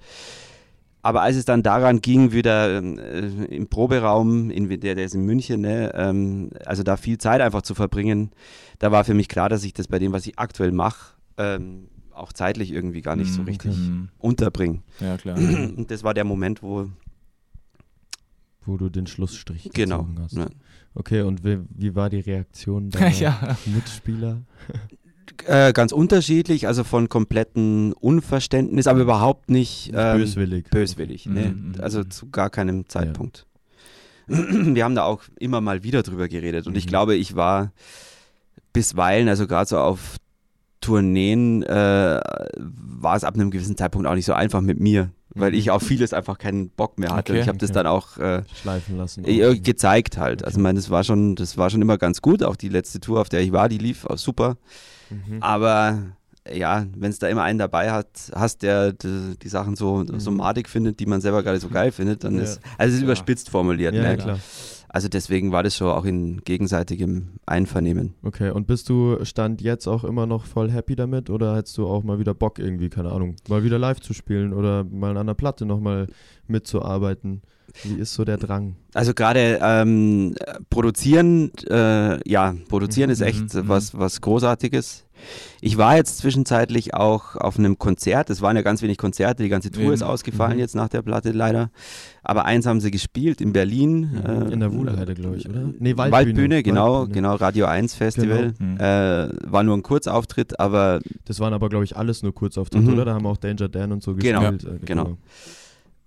[1.04, 5.14] Aber als es dann daran ging, wieder ähm, äh, im Proberaum, in, der, der ist
[5.14, 8.32] in München, ne, ähm, also da viel Zeit einfach zu verbringen,
[8.80, 11.90] da war für mich klar, dass ich das bei dem, was ich aktuell mache, ähm,
[12.14, 14.10] auch zeitlich irgendwie gar nicht so Mhm, richtig Mhm.
[14.18, 14.82] unterbringe.
[15.02, 15.36] Ja, klar.
[15.78, 16.90] Und das war der Moment, wo,
[18.66, 20.38] Wo du den Schlussstrich genau, gezogen hast.
[20.38, 20.48] ne.
[20.96, 23.58] Okay, und wie, wie war die Reaktion deiner ja.
[23.66, 24.42] Mitspieler?
[25.46, 30.70] Äh, ganz unterschiedlich, also von kompletten Unverständnis, aber überhaupt nicht ähm, Böswillig.
[30.70, 31.26] böswillig.
[31.26, 31.42] Mhm, Ne?
[31.50, 31.74] mhm.
[31.82, 33.46] Also zu gar keinem Zeitpunkt.
[34.28, 36.90] Wir haben da auch immer mal wieder drüber geredet und ich Mhm.
[36.90, 37.72] glaube, ich war
[38.72, 40.18] bisweilen, also gerade so auf
[40.82, 42.20] Tourneen, äh,
[42.60, 45.58] war es ab einem gewissen Zeitpunkt auch nicht so einfach mit mir, weil Mhm.
[45.58, 47.34] ich auf vieles einfach keinen Bock mehr hatte.
[47.34, 47.76] Okay, ich habe das okay.
[47.80, 49.24] dann auch äh, Schleifen lassen.
[49.26, 50.42] äh, gezeigt halt.
[50.42, 50.46] Okay.
[50.48, 52.44] Also ich meine, das war schon, das war schon immer ganz gut.
[52.44, 54.58] Auch die letzte Tour, auf der ich war, die lief auch super.
[55.28, 55.38] Mhm.
[55.42, 56.00] Aber
[56.52, 60.32] ja, wenn es da immer einen dabei hat, hast, der die, die Sachen so, so
[60.32, 60.38] Mhm.
[60.38, 62.42] madig findet, die man selber gar nicht so geil findet, dann Ja.
[62.44, 63.94] ist, also es ist überspitzt formuliert.
[63.96, 64.18] Ja, ne?
[64.18, 64.40] klar.
[64.90, 68.14] Also deswegen war das schon auch in gegenseitigem Einvernehmen.
[68.22, 71.88] Okay, und bist du Stand jetzt auch immer noch voll happy damit oder hättest du
[71.88, 75.18] auch mal wieder Bock irgendwie, keine Ahnung, mal wieder live zu spielen oder mal an
[75.18, 76.10] einer Platte nochmal
[76.48, 77.42] mitzuarbeiten?
[77.82, 78.76] Wie ist so der Drang?
[78.94, 80.36] Also gerade ähm,
[80.70, 85.03] produzieren, äh, ja, produzieren Mhm, ist echt mhm, was, was Großartiges.
[85.62, 88.30] Ich war jetzt zwischenzeitlich auch auf einem Konzert.
[88.30, 89.44] Es waren ja ganz wenig Konzerte.
[89.44, 89.94] Die ganze Tour Eben.
[89.94, 90.60] ist ausgefallen Mhm.
[90.60, 91.70] jetzt nach der Platte leider.
[92.24, 94.22] Aber eins haben sie gespielt in Berlin.
[94.26, 95.70] äh, In der Wuhlheide, glaube ich, oder?
[95.80, 97.14] Nee, Waldbühne, genau, Waldbühne.
[97.16, 98.54] genau, Radio 1 Festival.
[98.58, 98.72] Genau.
[98.74, 98.78] Mhm.
[98.80, 102.94] Äh, war nur ein Kurzauftritt, aber Das waren aber, glaube ich, alles nur Kurzauftritte, Mhm.
[102.94, 103.06] oder?
[103.06, 104.82] Da haben auch Danger Dan und so Genau, gespielt.
[104.82, 105.18] äh, genau.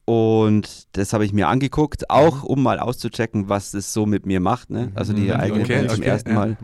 [0.05, 4.41] und das habe ich mir angeguckt, auch um mal auszuchecken, was das so mit mir
[4.41, 4.71] macht.
[4.71, 4.93] Ne?
[4.95, 5.31] Also die Mhm.
[5.33, 6.57] eigene Okay, Band zum okay, ersten ja.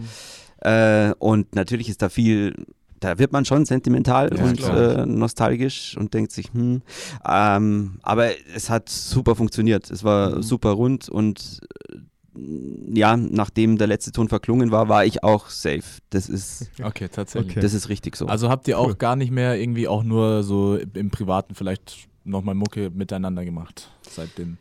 [0.62, 2.54] Äh, und natürlich ist da viel,
[3.00, 6.82] da wird man schon sentimental Ja, und äh, nostalgisch und denkt sich, hm.
[7.28, 9.90] Ähm, aber es hat super funktioniert.
[9.90, 10.42] Es war Mhm.
[10.42, 11.60] super rund und
[11.92, 11.96] äh,
[12.94, 15.82] ja, nachdem der letzte Ton verklungen war, war ich auch safe.
[16.10, 17.52] Das ist, Okay, tatsächlich.
[17.52, 17.60] Okay.
[17.60, 18.26] das ist richtig so.
[18.26, 18.94] Also habt ihr auch Cool.
[18.94, 24.56] gar nicht mehr irgendwie auch nur so im Privaten vielleicht nochmal Mucke miteinander gemacht seitdem?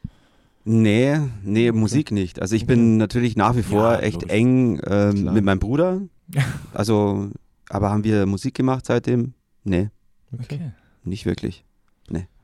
[0.64, 2.42] Nee, nee, Musik nicht.
[2.42, 4.30] Also ich bin natürlich nach wie vor Ja, echt logisch.
[4.32, 6.02] eng ähm, mit meinem Bruder.
[6.74, 7.30] Also,
[7.70, 9.34] aber haben wir Musik gemacht seitdem?
[9.66, 9.90] Nee,
[10.34, 10.72] Okay.
[11.04, 11.66] nicht wirklich.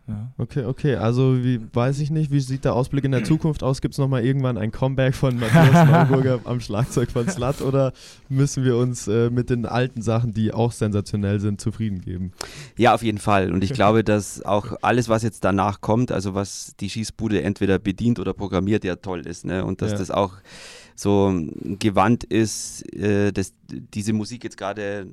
[0.08, 0.32] Ja.
[0.38, 0.96] Okay, okay.
[0.96, 3.82] Also, wie weiß ich nicht, wie sieht der Ausblick in der Zukunft aus?
[3.82, 7.92] Gibt es nochmal irgendwann ein Comeback von Matthias Neuburger am Schlagzeug von Slut oder
[8.30, 12.32] müssen wir uns äh, mit den alten Sachen, die auch sensationell sind, zufrieden geben?
[12.78, 13.52] Ja, auf jeden Fall.
[13.52, 17.78] Und ich glaube, dass auch alles, was jetzt danach kommt, also was die Schießbude entweder
[17.78, 19.46] bedient oder programmiert, ja toll ist.
[19.46, 19.66] Ne?
[19.66, 19.98] Und dass Ja.
[19.98, 20.36] das auch
[21.00, 21.32] so
[21.80, 25.06] gewandt ist, äh, dass diese Musik jetzt gerade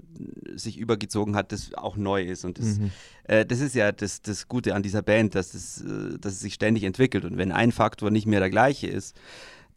[0.54, 2.46] sich übergezogen hat, das auch neu ist.
[2.46, 2.90] Und das, Mhm.
[3.24, 6.40] äh, das ist ja das, das Gute an dieser Band, dass, es, äh, dass es
[6.40, 7.26] sich ständig entwickelt.
[7.26, 9.14] Und wenn ein Faktor nicht mehr der gleiche ist,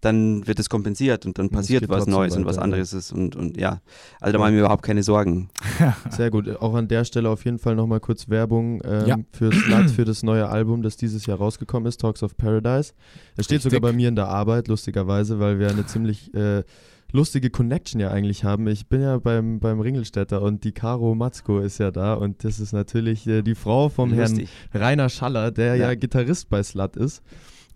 [0.01, 3.11] dann wird es kompensiert und dann passiert was Neues und was weiter, anderes ist.
[3.11, 3.81] Und, und ja,
[4.21, 5.49] also da mache ich mir überhaupt keine Sorgen.
[6.11, 6.47] Sehr gut.
[6.61, 9.17] Auch an der Stelle auf jeden Fall nochmal kurz Werbung ähm, Ja.
[9.31, 12.93] für Slut, für das neue Album, das dieses Jahr rausgekommen ist, Talks of Paradise.
[13.37, 16.63] Es steht sogar bei mir in der Arbeit, lustigerweise, weil wir eine ziemlich äh,
[17.11, 18.67] lustige Connection ja eigentlich haben.
[18.67, 22.59] Ich bin ja beim, beim Ringelstädter und die Caro Matzko ist ja da und das
[22.59, 24.49] ist natürlich äh, die Frau vom Herrn Lustig.
[24.75, 25.95] Rainer Schaller, der ja, Ja.
[25.95, 27.23] Gitarrist bei Slut ist.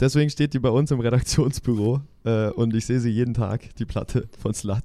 [0.01, 3.85] Deswegen steht die bei uns im Redaktionsbüro äh, und ich sehe sie jeden Tag, die
[3.85, 4.83] Platte von Slut.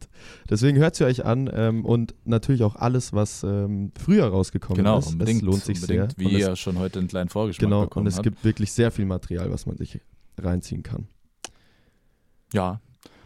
[0.50, 4.98] Deswegen hört sie euch an ähm, und natürlich auch alles, was ähm, früher rausgekommen Genau,
[4.98, 5.16] ist.
[5.20, 6.18] es lohnt sich unbedingt, sehr.
[6.18, 8.24] Wie und es, ihr schon heute einen kleinen Vorgeschmack genau, bekommen und es habt.
[8.24, 10.00] gibt wirklich sehr viel Material, was man sich
[10.38, 11.08] reinziehen kann.
[12.52, 12.80] Ja,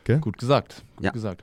[0.05, 0.21] Gell?
[0.21, 0.85] gut gesagt.
[0.97, 1.11] Gut Ja.
[1.11, 1.43] gesagt.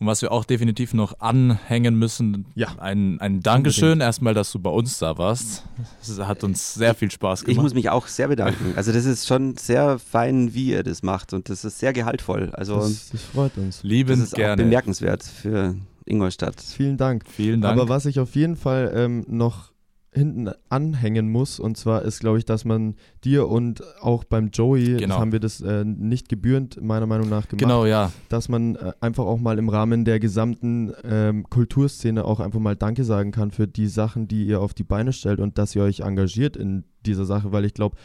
[0.00, 2.68] Und was wir auch definitiv noch anhängen müssen, Ja.
[2.78, 5.64] ein, ein Dankeschön erstmal, dass du bei uns da warst.
[6.02, 7.62] Es hat uns sehr viel Spaß Ich gemacht.
[7.62, 8.72] muss mich auch sehr bedanken.
[8.76, 12.50] Also das ist schon sehr fein, wie ihr das macht und das ist sehr gehaltvoll.
[12.54, 13.82] Also das, Das, das freut uns.
[13.82, 14.62] Liebend ist auch gerne.
[14.62, 15.76] bemerkenswert für
[16.06, 16.60] Ingolstadt.
[16.60, 17.24] Vielen Dank.
[17.28, 17.78] Vielen Dank.
[17.78, 19.70] Aber was ich auf jeden Fall ähm, noch
[20.14, 22.94] hinten anhängen muss, und zwar ist, glaube ich, dass man
[23.24, 25.18] dir und auch beim Joey, Genau.
[25.18, 28.12] haben wir das äh, nicht gebührend meiner Meinung nach gemacht, genau, ja.
[28.28, 32.76] dass man äh, einfach auch mal im Rahmen der gesamten ähm, Kulturszene auch einfach mal
[32.76, 35.82] Danke sagen kann für die Sachen, die ihr auf die Beine stellt und dass ihr
[35.82, 37.96] euch engagiert in dieser Sache, weil ich glaube,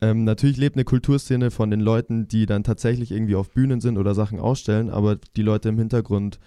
[0.00, 3.98] ähm, natürlich lebt eine Kulturszene von den Leuten, die dann tatsächlich irgendwie auf Bühnen sind
[3.98, 6.38] oder Sachen ausstellen, aber die Leute im Hintergrund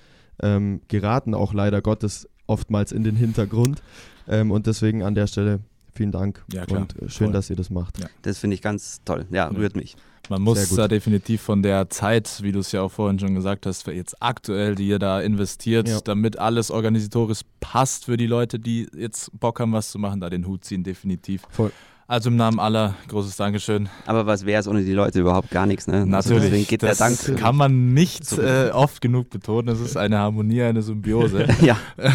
[0.42, 3.82] ähm, geraten auch leider Gottes oftmals in den Hintergrund.
[4.28, 5.60] Ähm, und deswegen an der Stelle
[5.94, 6.82] vielen Dank Ja, klar.
[6.82, 7.34] und äh, schön, Voll.
[7.34, 8.00] dass ihr das macht.
[8.00, 8.08] Ja.
[8.22, 9.26] Das finde ich ganz toll.
[9.32, 9.96] Ja, rührt mich.
[10.30, 13.66] Man muss da definitiv von der Zeit, wie du es ja auch vorhin schon gesagt
[13.66, 16.00] hast, jetzt aktuell, die ihr da investiert, Ja.
[16.00, 20.30] damit alles organisatorisch passt für die Leute, die jetzt Bock haben, was zu machen, da
[20.30, 21.42] den Hut ziehen, definitiv.
[21.50, 21.72] Voll.
[22.12, 23.88] Also im Namen aller, großes Dankeschön.
[24.06, 26.00] Aber was wäre es ohne die Leute überhaupt gar nichts, ne?
[26.00, 27.40] Also Natürlich, deswegen geht der das Dank.
[27.40, 29.70] kann man nicht äh, oft genug betonen.
[29.70, 31.48] Es ist eine Harmonie, eine Symbiose.
[31.62, 31.78] ja,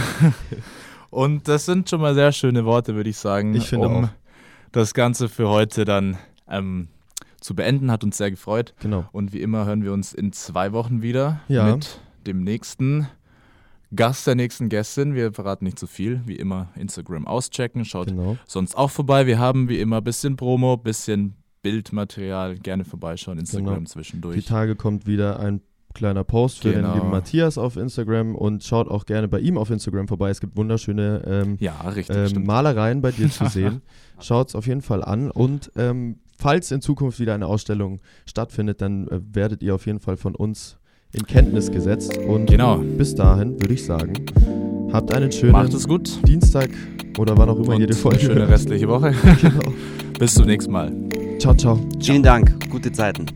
[1.10, 4.08] Und das sind schon mal sehr schöne Worte, würde ich sagen, Ich finde um auch.
[4.70, 6.88] das Ganze für heute dann ähm,
[7.40, 7.90] zu beenden.
[7.90, 8.74] Hat uns sehr gefreut.
[8.80, 9.06] Genau.
[9.12, 11.74] Und wie immer hören wir uns in zwei Wochen wieder Ja.
[11.74, 13.08] mit dem nächsten
[13.94, 15.14] Gast der nächsten Gästin.
[15.14, 16.20] Wir verraten nicht zu viel.
[16.26, 17.84] Wie immer Instagram auschecken.
[17.84, 18.36] Schaut Genau.
[18.46, 19.26] sonst auch vorbei.
[19.26, 22.56] Wir haben wie immer ein bisschen Promo, bisschen Bildmaterial.
[22.58, 23.38] Gerne vorbeischauen.
[23.38, 23.80] Instagram Genau.
[23.80, 24.44] Die zwischendurch.
[24.46, 25.60] Tage kommt wieder ein
[25.94, 26.88] kleiner Post für Genau.
[26.92, 30.30] den lieben Matthias auf Instagram und schaut auch gerne bei ihm auf Instagram vorbei.
[30.30, 32.34] Es gibt wunderschöne ähm, Ja, richtig.
[32.36, 32.44] ähm.
[32.44, 33.82] Malereien bei dir zu sehen.
[34.20, 38.82] Schaut es auf jeden Fall an und ähm, falls in Zukunft wieder eine Ausstellung stattfindet,
[38.82, 40.76] dann äh, werdet ihr auf jeden Fall von uns
[41.12, 42.78] in Kenntnis gesetzt und Genau.
[42.78, 44.12] bis dahin würde ich sagen,
[44.92, 46.10] habt einen schönen Macht es gut.
[46.26, 46.70] Dienstag
[47.18, 49.12] oder wann auch immer Und ihr die eine Folge schöne restliche Woche.
[49.40, 49.72] genau.
[50.18, 50.92] Bis zum nächsten Mal.
[51.38, 51.78] Ciao, ciao.
[52.00, 52.68] vielen Dank.
[52.70, 53.26] Gute Zeiten.